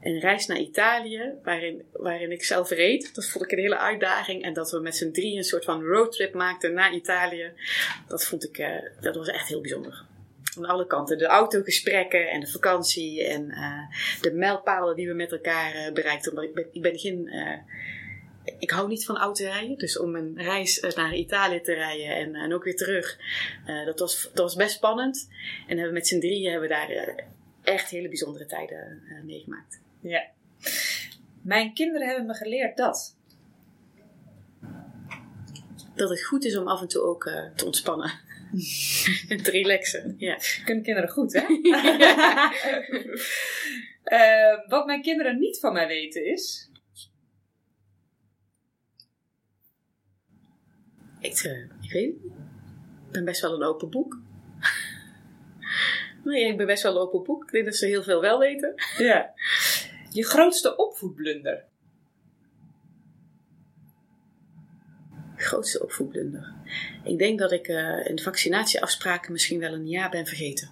[0.00, 3.14] een reis naar Italië, waarin, waarin ik zelf reed.
[3.14, 4.42] Dat vond ik een hele uitdaging.
[4.42, 7.52] En dat we met z'n drieën een soort van roadtrip maakten naar Italië.
[8.08, 10.04] Dat vond ik, uh, dat was echt heel bijzonder.
[10.56, 11.18] Aan alle kanten.
[11.18, 16.42] De autogesprekken en de vakantie en uh, de mijlpalen die we met elkaar bereikten.
[16.42, 17.30] Ik ben, ik ben geen
[18.58, 19.78] ik hou niet van autorijden.
[19.78, 23.18] Dus om een reis naar Italië te rijden en, en ook weer terug.
[23.66, 25.28] Uh, dat, was, dat was best spannend.
[25.66, 27.08] En hebben met z'n drieën hebben we daar uh,
[27.62, 29.80] echt hele bijzondere tijden uh, meegemaakt.
[30.00, 30.24] Ja.
[31.42, 33.16] Mijn kinderen hebben me geleerd dat.
[35.94, 38.10] Dat het goed is om af en toe ook te ontspannen.
[39.28, 40.14] en te relaxen.
[40.18, 40.38] Ja.
[40.64, 41.44] Kunnen kinderen goed, hè?
[44.68, 46.70] wat mijn kinderen niet van mij weten is
[51.26, 52.32] Ik, uh, ik weet het niet.
[53.06, 54.18] Ik ben best wel een open boek.
[56.24, 57.44] nee, ik ben best wel een open boek.
[57.44, 58.74] Ik denk dat ze heel veel wel weten.
[58.98, 59.32] Ja.
[60.10, 61.64] Je grootste opvoedblunder?
[65.36, 66.54] Grootste opvoedblunder?
[67.04, 70.70] Ik denk dat ik uh, in de vaccinatieafspraken misschien wel een jaar ben vergeten.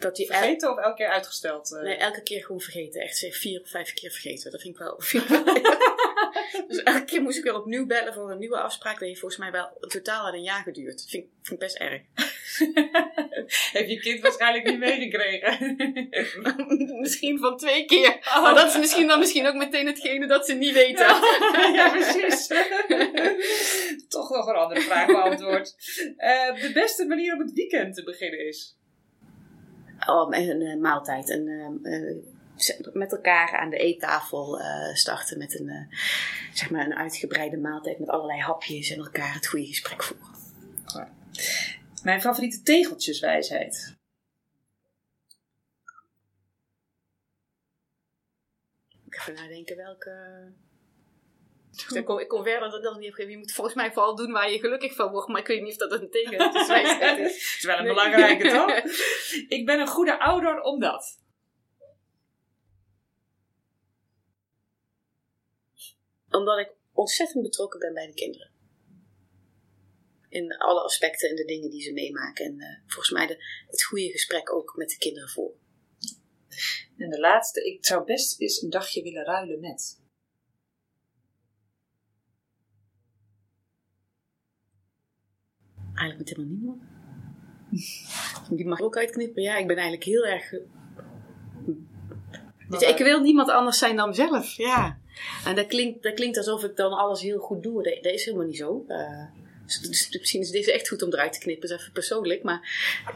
[0.00, 1.78] Dat die vergeten of elke keer uitgesteld?
[1.82, 3.00] Nee, elke keer gewoon vergeten.
[3.00, 4.50] Echt vier of vijf keer vergeten.
[4.50, 4.98] Dat vind ik wel.
[6.68, 8.98] dus elke keer moest ik weer opnieuw bellen voor een nieuwe afspraak.
[8.98, 10.98] Dat heeft volgens mij wel totaal al een jaar geduurd.
[10.98, 12.02] Dat vind, vind ik best erg.
[13.72, 15.76] Heb je kind waarschijnlijk niet meegekregen?
[17.00, 18.08] misschien van twee keer.
[18.08, 18.42] Oh.
[18.42, 21.06] Maar dat is misschien dan misschien ook meteen hetgene dat ze niet weten.
[21.74, 22.46] ja, precies.
[24.08, 25.74] Toch nog een andere vraag beantwoord.
[26.16, 28.78] Uh, de beste manier om het weekend te beginnen is?
[30.06, 31.28] Oh, een, een maaltijd.
[31.28, 31.46] Een,
[31.82, 34.60] uh, met elkaar aan de eettafel
[34.92, 35.88] starten met een,
[36.52, 40.28] zeg maar een uitgebreide maaltijd met allerlei hapjes en elkaar het goede gesprek voeren.
[42.02, 43.98] Mijn favoriete tegeltjeswijsheid.
[49.04, 50.12] Ik even nadenken welke.
[51.70, 54.50] Ik kom, ik kom verder dan dat niet Je moet volgens mij vooral doen waar
[54.50, 55.28] je gelukkig van wordt.
[55.28, 57.32] Maar ik weet niet of dat een tegeltjeswijsheid is.
[57.32, 58.70] Het is wel een belangrijke, toch?
[59.58, 61.18] ik ben een goede ouder omdat.
[66.30, 68.50] Omdat ik ontzettend betrokken ben bij de kinderen.
[70.28, 72.44] In alle aspecten en de dingen die ze meemaken.
[72.44, 75.52] En uh, volgens mij de, het goede gesprek ook met de kinderen voor.
[76.96, 79.99] En de laatste, ik zou best eens een dagje willen ruilen met.
[86.00, 86.82] Eigenlijk met helemaal niemand.
[88.58, 89.42] Die mag ook uitknippen.
[89.42, 90.54] Ja, ik ben eigenlijk heel erg.
[92.68, 94.56] Dus ik wil niemand anders zijn dan mezelf.
[94.56, 94.98] Ja.
[95.44, 97.82] En dat klinkt, dat klinkt alsof ik dan alles heel goed doe.
[98.02, 98.84] Dat, is helemaal niet zo.
[98.88, 99.24] Uh,
[99.64, 102.42] misschien is deze echt goed om eruit te knippen, dat is even persoonlijk.
[102.42, 102.60] Maar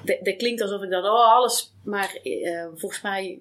[0.05, 1.75] dat, dat klinkt alsof ik dan oh, alles.
[1.85, 3.41] Maar uh, volgens mij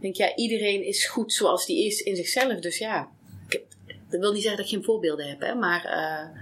[0.00, 2.60] denk ja, iedereen is goed zoals die is in zichzelf.
[2.60, 3.10] Dus ja,
[3.48, 3.62] ik,
[4.08, 6.40] dat wil niet zeggen dat ik geen voorbeelden heb, hè, maar uh,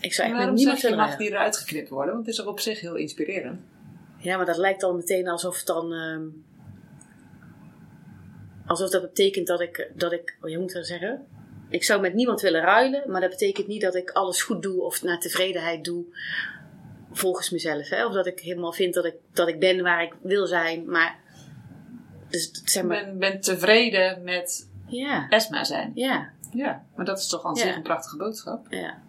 [0.00, 0.98] ik zou echt met niemand willen.
[0.98, 2.14] mag die eruit geknipt worden?
[2.14, 3.60] Want het is er op zich heel inspirerend.
[4.18, 5.92] Ja, maar dat lijkt dan meteen alsof het dan.
[5.92, 6.18] Uh,
[8.66, 11.26] alsof dat betekent dat ik, dat ik, oh, je moet dat zeggen.
[11.68, 14.82] Ik zou met niemand willen ruilen, maar dat betekent niet dat ik alles goed doe
[14.82, 16.04] of naar tevredenheid doe
[17.12, 17.88] volgens mezelf.
[17.88, 18.06] Hè?
[18.06, 21.18] Of dat ik helemaal vind dat ik, dat ik ben waar ik wil zijn, maar.
[22.28, 25.28] Dus, zeg maar ben, ben tevreden met ja.
[25.28, 25.92] Esma zijn.
[25.94, 26.30] Ja.
[26.52, 28.66] Ja, maar dat is toch aan zich een prachtige boodschap.
[28.70, 29.02] Ja.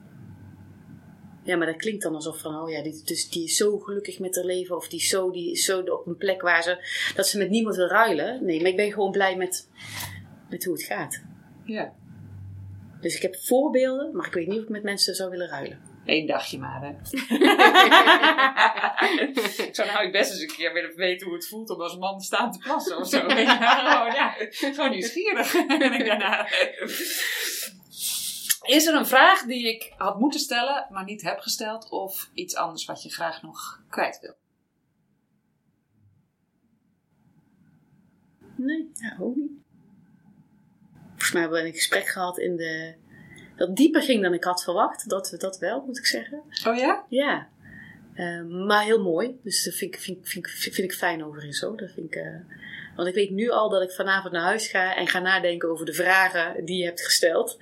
[1.47, 4.19] Ja, maar dat klinkt dan alsof van, oh ja, die, dus die is zo gelukkig
[4.19, 4.75] met haar leven.
[4.75, 6.77] Of die is, zo, die is zo op een plek waar ze,
[7.15, 8.45] dat ze met niemand wil ruilen.
[8.45, 9.69] Nee, maar ik ben gewoon blij met,
[10.49, 11.23] met hoe het gaat.
[11.65, 11.93] Ja.
[13.01, 15.79] Dus ik heb voorbeelden, maar ik weet niet of ik met mensen zou willen ruilen.
[16.05, 16.89] Eén dagje maar, hè.
[19.67, 22.21] ik zou nou best eens een keer willen weten hoe het voelt om als man
[22.21, 23.19] staan te plassen of zo.
[23.27, 23.45] gewoon,
[24.13, 26.47] ja, gewoon nieuwsgierig ben ik daarna.
[28.67, 31.89] Is er een vraag die ik had moeten stellen, maar niet heb gesteld?
[31.89, 34.35] Of iets anders wat je graag nog kwijt wil?
[38.55, 39.51] Nee, ja, ook niet.
[41.07, 42.95] Volgens mij hebben we een gesprek gehad in de...
[43.55, 45.09] Dat dieper ging dan ik had verwacht.
[45.09, 46.41] Dat, dat wel, moet ik zeggen.
[46.67, 47.05] Oh ja?
[47.09, 47.47] Ja.
[48.15, 49.39] Uh, maar heel mooi.
[49.43, 51.75] Dus dat vind ik, vind, vind, vind ik fijn overigens zo.
[51.75, 52.15] Dat vind ik...
[52.15, 52.35] Uh,
[52.95, 55.85] want ik weet nu al dat ik vanavond naar huis ga en ga nadenken over
[55.85, 57.57] de vragen die je hebt gesteld.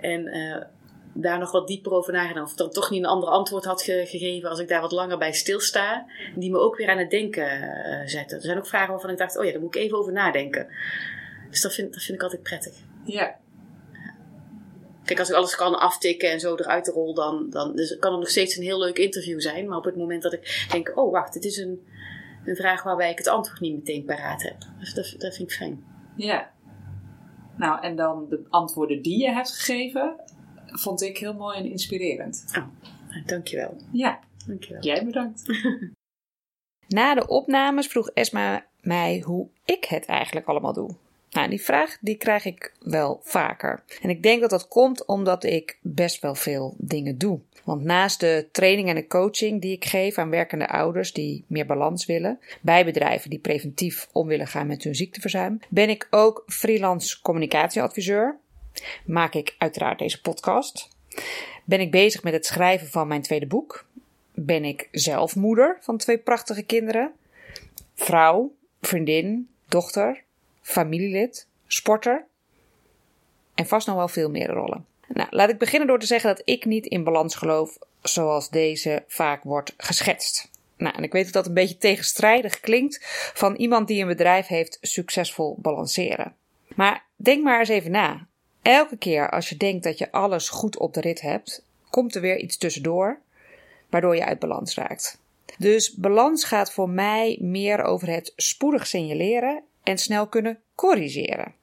[0.00, 0.62] En uh,
[1.12, 2.44] daar nog wat dieper over nagedacht.
[2.44, 5.18] Of ik dan toch niet een ander antwoord had gegeven als ik daar wat langer
[5.18, 6.06] bij stilsta.
[6.34, 8.36] Die me ook weer aan het denken uh, zetten.
[8.36, 10.66] Er zijn ook vragen waarvan ik dacht, oh ja, daar moet ik even over nadenken.
[11.50, 12.74] Dus dat vind, dat vind ik altijd prettig.
[13.04, 13.36] Ja.
[15.04, 18.20] Kijk, als ik alles kan aftikken en zo eruit rol, dan, dan dus kan het
[18.20, 19.68] nog steeds een heel leuk interview zijn.
[19.68, 21.86] Maar op het moment dat ik denk, oh wacht, dit is een,
[22.44, 24.56] een vraag waarbij ik het antwoord niet meteen paraat heb.
[24.78, 25.84] Dus dat, dat vind ik fijn.
[26.16, 26.50] Ja.
[27.58, 30.20] Nou, en dan de antwoorden die je hebt gegeven,
[30.66, 32.44] vond ik heel mooi en inspirerend.
[32.58, 32.66] Oh,
[33.26, 33.76] dankjewel.
[33.92, 34.82] Ja, dankjewel.
[34.82, 35.42] Jij bedankt.
[36.88, 40.90] Na de opnames vroeg Esma mij hoe ik het eigenlijk allemaal doe.
[41.30, 43.82] Nou, die vraag die krijg ik wel vaker.
[44.02, 47.40] En ik denk dat dat komt omdat ik best wel veel dingen doe.
[47.64, 51.66] Want naast de training en de coaching die ik geef aan werkende ouders die meer
[51.66, 56.42] balans willen, bij bedrijven die preventief om willen gaan met hun ziekteverzuim, ben ik ook
[56.46, 58.38] freelance communicatieadviseur.
[59.04, 60.88] Maak ik uiteraard deze podcast.
[61.64, 63.86] Ben ik bezig met het schrijven van mijn tweede boek.
[64.34, 67.12] Ben ik zelf moeder van twee prachtige kinderen.
[67.94, 70.24] Vrouw, vriendin, dochter,
[70.68, 72.26] familielid, sporter
[73.54, 74.86] en vast nog wel veel meer rollen.
[75.08, 79.04] Nou, laat ik beginnen door te zeggen dat ik niet in balans geloof zoals deze
[79.06, 80.50] vaak wordt geschetst.
[80.76, 83.00] Nou, en ik weet dat dat een beetje tegenstrijdig klinkt
[83.34, 86.34] van iemand die een bedrijf heeft succesvol balanceren.
[86.74, 88.26] Maar denk maar eens even na.
[88.62, 92.20] Elke keer als je denkt dat je alles goed op de rit hebt, komt er
[92.20, 93.20] weer iets tussendoor,
[93.90, 95.18] waardoor je uit balans raakt.
[95.58, 101.54] Dus balans gaat voor mij meer over het spoedig signaleren en snel kunnen corrigeren.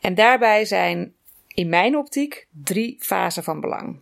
[0.00, 1.14] En daarbij zijn
[1.48, 4.00] in mijn optiek drie fasen van belang.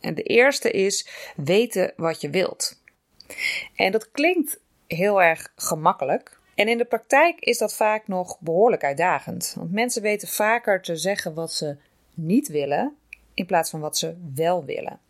[0.00, 2.82] En de eerste is weten wat je wilt.
[3.76, 6.38] En dat klinkt heel erg gemakkelijk.
[6.54, 9.54] En in de praktijk is dat vaak nog behoorlijk uitdagend.
[9.56, 11.76] Want mensen weten vaker te zeggen wat ze
[12.14, 12.96] niet willen
[13.40, 15.00] in plaats van wat ze wel willen.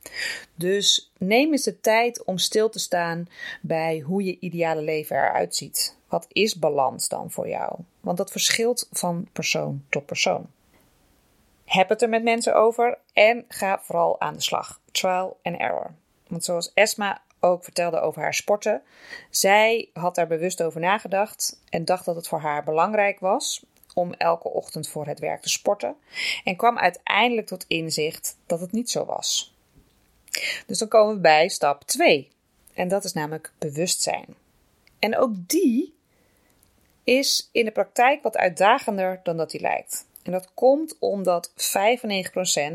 [0.54, 3.28] Dus neem eens de tijd om stil te staan
[3.60, 5.96] bij hoe je ideale leven eruit ziet.
[6.08, 7.78] Wat is balans dan voor jou?
[8.00, 10.46] Want dat verschilt van persoon tot persoon.
[11.64, 14.80] Heb het er met mensen over en ga vooral aan de slag.
[14.90, 15.94] Trial and error.
[16.28, 18.82] Want zoals Esma ook vertelde over haar sporten,
[19.30, 23.64] zij had daar bewust over nagedacht en dacht dat het voor haar belangrijk was
[24.00, 25.96] om elke ochtend voor het werk te sporten
[26.44, 29.54] en kwam uiteindelijk tot inzicht dat het niet zo was.
[30.66, 32.28] Dus dan komen we bij stap 2
[32.74, 34.34] en dat is namelijk bewustzijn.
[34.98, 35.94] En ook die
[37.04, 40.06] is in de praktijk wat uitdagender dan dat die lijkt.
[40.22, 41.52] En dat komt omdat 95%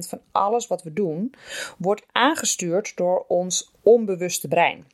[0.07, 1.33] van alles wat we doen
[1.77, 4.87] wordt aangestuurd door ons onbewuste brein.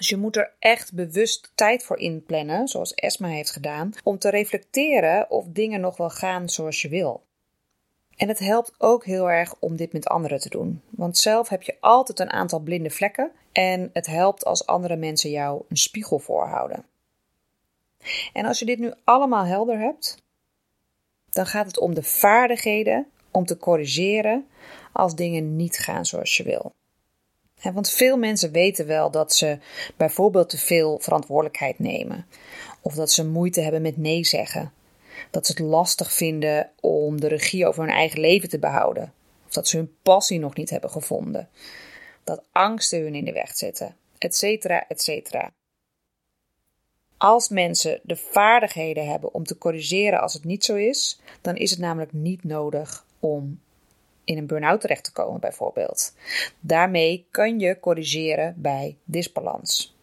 [0.00, 4.30] Dus je moet er echt bewust tijd voor inplannen, zoals Esma heeft gedaan, om te
[4.30, 7.22] reflecteren of dingen nog wel gaan zoals je wil.
[8.16, 10.82] En het helpt ook heel erg om dit met anderen te doen.
[10.90, 15.30] Want zelf heb je altijd een aantal blinde vlekken en het helpt als andere mensen
[15.30, 16.84] jou een spiegel voorhouden.
[18.32, 20.22] En als je dit nu allemaal helder hebt,
[21.30, 24.46] dan gaat het om de vaardigheden om te corrigeren
[24.92, 26.72] als dingen niet gaan zoals je wil.
[27.62, 29.58] Want veel mensen weten wel dat ze
[29.96, 32.26] bijvoorbeeld te veel verantwoordelijkheid nemen,
[32.80, 34.72] of dat ze moeite hebben met nee zeggen,
[35.30, 39.12] dat ze het lastig vinden om de regie over hun eigen leven te behouden,
[39.46, 41.48] of dat ze hun passie nog niet hebben gevonden,
[42.24, 45.52] dat angsten hun in de weg zitten, etcetera, etcetera.
[47.16, 51.70] Als mensen de vaardigheden hebben om te corrigeren als het niet zo is, dan is
[51.70, 53.60] het namelijk niet nodig om
[54.30, 56.14] in een burn-out terecht te komen, bijvoorbeeld.
[56.60, 59.96] Daarmee kan je corrigeren bij disbalans.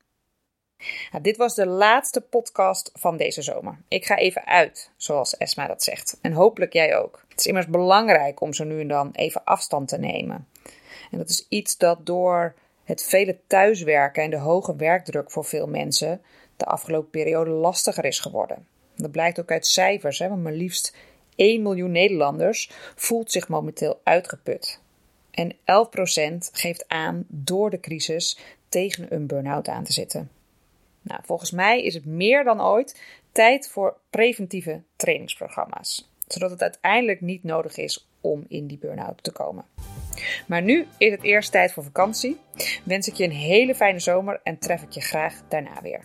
[1.10, 3.78] Nou, dit was de laatste podcast van deze zomer.
[3.88, 6.18] Ik ga even uit, zoals Esma dat zegt.
[6.22, 7.24] En hopelijk jij ook.
[7.28, 10.48] Het is immers belangrijk om zo nu en dan even afstand te nemen.
[11.10, 12.54] En dat is iets dat door
[12.86, 16.20] het vele thuiswerken en de hoge werkdruk voor veel mensen
[16.56, 18.66] de afgelopen periode lastiger is geworden.
[18.96, 20.96] Dat blijkt ook uit cijfers, hè, want maar liefst
[21.34, 24.80] 1 miljoen Nederlanders voelt zich momenteel uitgeput.
[25.30, 30.30] En 11% geeft aan door de crisis tegen een burn-out aan te zitten.
[31.02, 33.00] Nou, volgens mij is het meer dan ooit
[33.32, 39.32] tijd voor preventieve trainingsprogramma's, zodat het uiteindelijk niet nodig is om in die burn-out te
[39.32, 39.64] komen.
[40.46, 42.40] Maar nu is het eerst tijd voor vakantie.
[42.84, 46.00] Wens ik je een hele fijne zomer en tref ik je graag daarna weer.